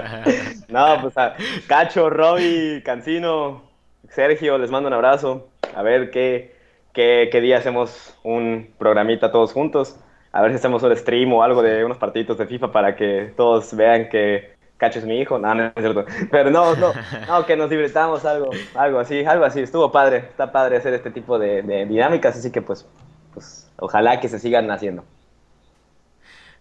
no, 0.69 1.01
pues 1.01 1.17
a 1.17 1.35
Cacho, 1.67 2.09
Roby, 2.09 2.83
Cancino, 2.85 3.63
Sergio, 4.11 4.59
les 4.59 4.71
mando 4.71 4.89
un 4.89 4.95
abrazo. 4.95 5.49
A 5.75 5.83
ver 5.83 6.11
qué, 6.11 6.55
qué, 6.93 7.29
qué 7.31 7.41
día 7.41 7.59
hacemos 7.59 8.15
un 8.23 8.75
programita 8.79 9.31
todos 9.31 9.53
juntos. 9.53 9.97
A 10.33 10.43
ver 10.43 10.53
si 10.53 10.57
hacemos 10.57 10.83
un 10.83 10.97
stream 10.97 11.33
o 11.33 11.43
algo 11.43 11.63
de 11.63 11.85
unos 11.85 11.99
partiditos 11.99 12.39
de 12.39 12.47
FIFA 12.47 12.73
para 12.73 12.97
que 12.97 13.33
todos 13.37 13.75
vean 13.75 14.09
que 14.09 14.58
Cacho 14.79 15.01
es 15.01 15.05
mi 15.05 15.21
hijo, 15.21 15.39
no, 15.39 15.55
no 15.55 15.67
es 15.67 15.73
cierto. 15.77 16.07
Pero 16.31 16.51
no, 16.51 16.75
no, 16.77 16.93
no, 17.27 17.47
que 17.47 17.57
nos 17.57 17.69
divirtamos 17.69 18.25
algo, 18.25 18.51
algo 18.75 19.01
así, 19.01 19.25
algo 19.25 19.45
así. 19.45 19.61
Estuvo 19.61 19.91
padre, 19.91 20.19
está 20.19 20.51
padre 20.53 20.77
hacer 20.77 20.95
este 20.95 21.11
tipo 21.11 21.39
de, 21.39 21.63
dinámicas, 21.87 22.37
así 22.37 22.53
que 22.53 22.63
pues, 22.63 22.87
pues 23.35 23.69
ojalá 23.77 24.21
que 24.21 24.29
se 24.29 24.39
sigan 24.39 24.71
haciendo. 24.71 25.05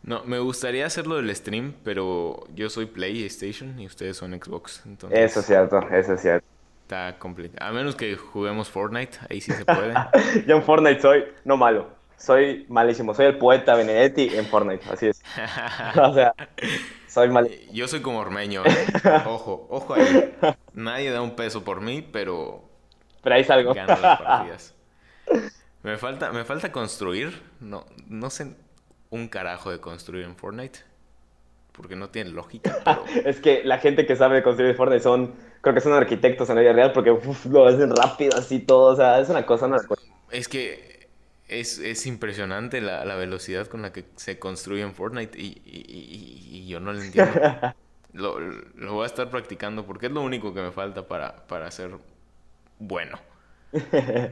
No, 0.01 0.23
me 0.23 0.39
gustaría 0.39 0.85
hacerlo 0.85 1.17
del 1.17 1.33
stream, 1.35 1.75
pero 1.83 2.47
yo 2.55 2.69
soy 2.69 2.87
PlayStation 2.87 3.79
y 3.79 3.85
ustedes 3.85 4.17
son 4.17 4.33
Xbox. 4.33 4.81
Entonces 4.85 5.19
eso 5.19 5.41
es 5.41 5.45
cierto, 5.45 5.79
eso 5.91 6.13
es 6.13 6.21
cierto. 6.21 6.45
Está 6.83 7.19
complicado. 7.19 7.69
A 7.69 7.73
menos 7.73 7.95
que 7.95 8.15
juguemos 8.15 8.69
Fortnite, 8.69 9.17
ahí 9.29 9.41
sí 9.41 9.51
se 9.51 9.63
puede. 9.63 9.93
yo 10.47 10.55
en 10.55 10.63
Fortnite 10.63 11.01
soy 11.01 11.25
no 11.43 11.57
malo, 11.57 11.89
soy 12.17 12.65
malísimo. 12.67 13.13
Soy 13.13 13.27
el 13.27 13.37
poeta 13.37 13.75
Benedetti 13.75 14.29
en 14.33 14.45
Fortnite, 14.45 14.89
así 14.89 15.07
es. 15.07 15.21
o 16.01 16.13
sea, 16.13 16.33
yo 17.71 17.87
soy 17.87 18.01
como 18.01 18.19
Ormeño, 18.19 18.63
¿eh? 18.65 18.87
Ojo, 19.25 19.67
ojo 19.69 19.93
ahí. 19.93 20.33
Nadie 20.73 21.11
da 21.11 21.21
un 21.21 21.35
peso 21.35 21.63
por 21.63 21.81
mí, 21.81 22.01
pero. 22.01 22.63
Pero 23.21 23.35
ahí 23.35 23.43
salgo. 23.43 23.73
Gano 23.73 23.97
las 23.99 24.21
partidas. 24.21 24.75
Me 25.83 25.97
falta, 25.97 26.31
me 26.31 26.43
falta 26.45 26.71
construir. 26.71 27.41
No, 27.59 27.85
no 28.07 28.29
sé 28.29 28.55
un 29.09 29.27
carajo 29.27 29.71
de 29.71 29.79
construir 29.79 30.25
en 30.25 30.35
Fortnite. 30.35 30.79
Porque 31.71 31.95
no 31.95 32.09
tiene 32.09 32.31
lógica. 32.31 32.79
es 33.25 33.39
que 33.39 33.63
la 33.63 33.77
gente 33.77 34.05
que 34.05 34.15
sabe 34.15 34.43
construir 34.43 34.75
Fortnite 34.75 35.03
son. 35.03 35.35
Creo 35.61 35.73
que 35.73 35.81
son 35.81 35.93
arquitectos 35.93 36.49
en 36.49 36.55
la 36.55 36.61
vida 36.61 36.73
real 36.73 36.91
porque 36.93 37.17
lo 37.49 37.65
hacen 37.65 37.95
rápido 37.95 38.37
así 38.37 38.59
todo. 38.59 38.93
O 38.93 38.95
sea, 38.95 39.19
es 39.19 39.29
una 39.29 39.45
cosa. 39.45 39.65
Una... 39.65 39.77
Es 40.31 40.47
que 40.47 40.96
es, 41.47 41.79
es 41.79 42.05
impresionante 42.05 42.81
la, 42.81 43.05
la, 43.05 43.15
velocidad 43.15 43.67
con 43.67 43.81
la 43.81 43.93
que 43.93 44.05
se 44.15 44.37
construye 44.39 44.81
en 44.81 44.93
Fortnite 44.93 45.39
y, 45.39 45.61
y, 45.65 46.47
y, 46.51 46.67
yo 46.67 46.79
no 46.79 46.93
lo 46.93 47.01
entiendo. 47.01 47.33
lo, 48.13 48.39
lo, 48.39 48.93
voy 48.93 49.03
a 49.03 49.07
estar 49.07 49.29
practicando 49.29 49.85
porque 49.85 50.07
es 50.07 50.11
lo 50.11 50.21
único 50.21 50.53
que 50.53 50.61
me 50.61 50.71
falta 50.71 51.07
para, 51.07 51.47
para 51.47 51.71
ser 51.71 51.91
bueno. 52.79 53.19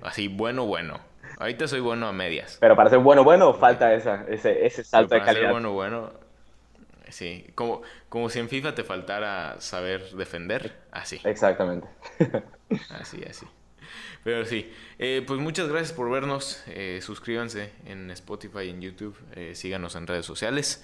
Así, 0.02 0.28
bueno, 0.28 0.66
bueno. 0.66 1.00
Ahorita 1.38 1.68
soy 1.68 1.80
bueno 1.80 2.08
a 2.08 2.14
medias. 2.14 2.58
Pero 2.60 2.76
para 2.76 2.90
ser 2.90 3.00
bueno, 3.00 3.24
bueno, 3.24 3.54
falta 3.54 3.94
esa, 3.94 4.26
ese, 4.28 4.66
ese 4.66 4.84
salto 4.84 5.16
de 5.16 5.22
calidad. 5.22 5.34
Para 5.34 5.46
ser 5.46 5.52
bueno, 5.52 5.74
bueno, 5.74 6.12
sí. 7.10 7.46
Como, 7.56 7.82
como 8.10 8.30
si 8.30 8.40
en 8.40 8.50
FIFA 8.50 8.76
te 8.76 8.84
faltara 8.84 9.56
saber 9.60 10.12
defender, 10.12 10.76
así. 10.92 11.20
Exactamente. 11.24 11.88
Así, 12.90 13.24
así. 13.30 13.46
Pero 14.26 14.44
sí, 14.44 14.74
eh, 14.98 15.24
pues 15.28 15.40
muchas 15.40 15.70
gracias 15.70 15.94
por 15.94 16.10
vernos. 16.10 16.64
Eh, 16.66 17.00
suscríbanse 17.04 17.72
en 17.86 18.10
Spotify 18.10 18.62
y 18.64 18.70
en 18.72 18.82
YouTube. 18.82 19.16
Eh, 19.36 19.54
síganos 19.54 19.96
en 19.96 20.08
redes 20.08 20.26
sociales. 20.26 20.84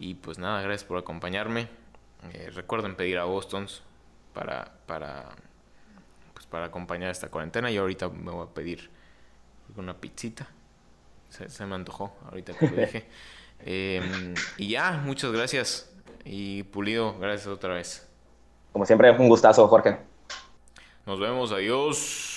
Y 0.00 0.14
pues 0.14 0.40
nada, 0.40 0.60
gracias 0.62 0.82
por 0.82 0.98
acompañarme. 0.98 1.68
recuerden 2.52 2.96
pedir 2.96 3.18
a 3.18 3.24
Bostons 3.24 3.82
para, 4.34 4.72
para, 4.86 5.28
pues 6.34 6.44
para 6.46 6.64
acompañar 6.64 7.12
esta 7.12 7.28
cuarentena. 7.28 7.70
Y 7.70 7.76
ahorita 7.76 8.08
me 8.08 8.32
voy 8.32 8.48
a 8.48 8.50
pedir 8.52 8.90
una 9.76 9.96
pizzita. 9.96 10.48
Se, 11.28 11.64
me 11.64 11.76
antojó 11.76 12.12
ahorita 12.30 12.52
que 12.58 12.66
lo 12.66 12.76
dije. 12.76 13.06
Em, 13.64 14.34
y 14.56 14.70
ya, 14.70 15.00
muchas 15.04 15.30
gracias. 15.30 15.88
Y 16.24 16.64
Pulido, 16.64 17.16
gracias 17.20 17.46
otra 17.46 17.74
vez. 17.74 18.08
Como 18.72 18.84
siempre, 18.86 19.08
un 19.12 19.28
gustazo, 19.28 19.68
Jorge. 19.68 19.98
Nos 21.06 21.20
vemos, 21.20 21.52
adiós. 21.52 22.31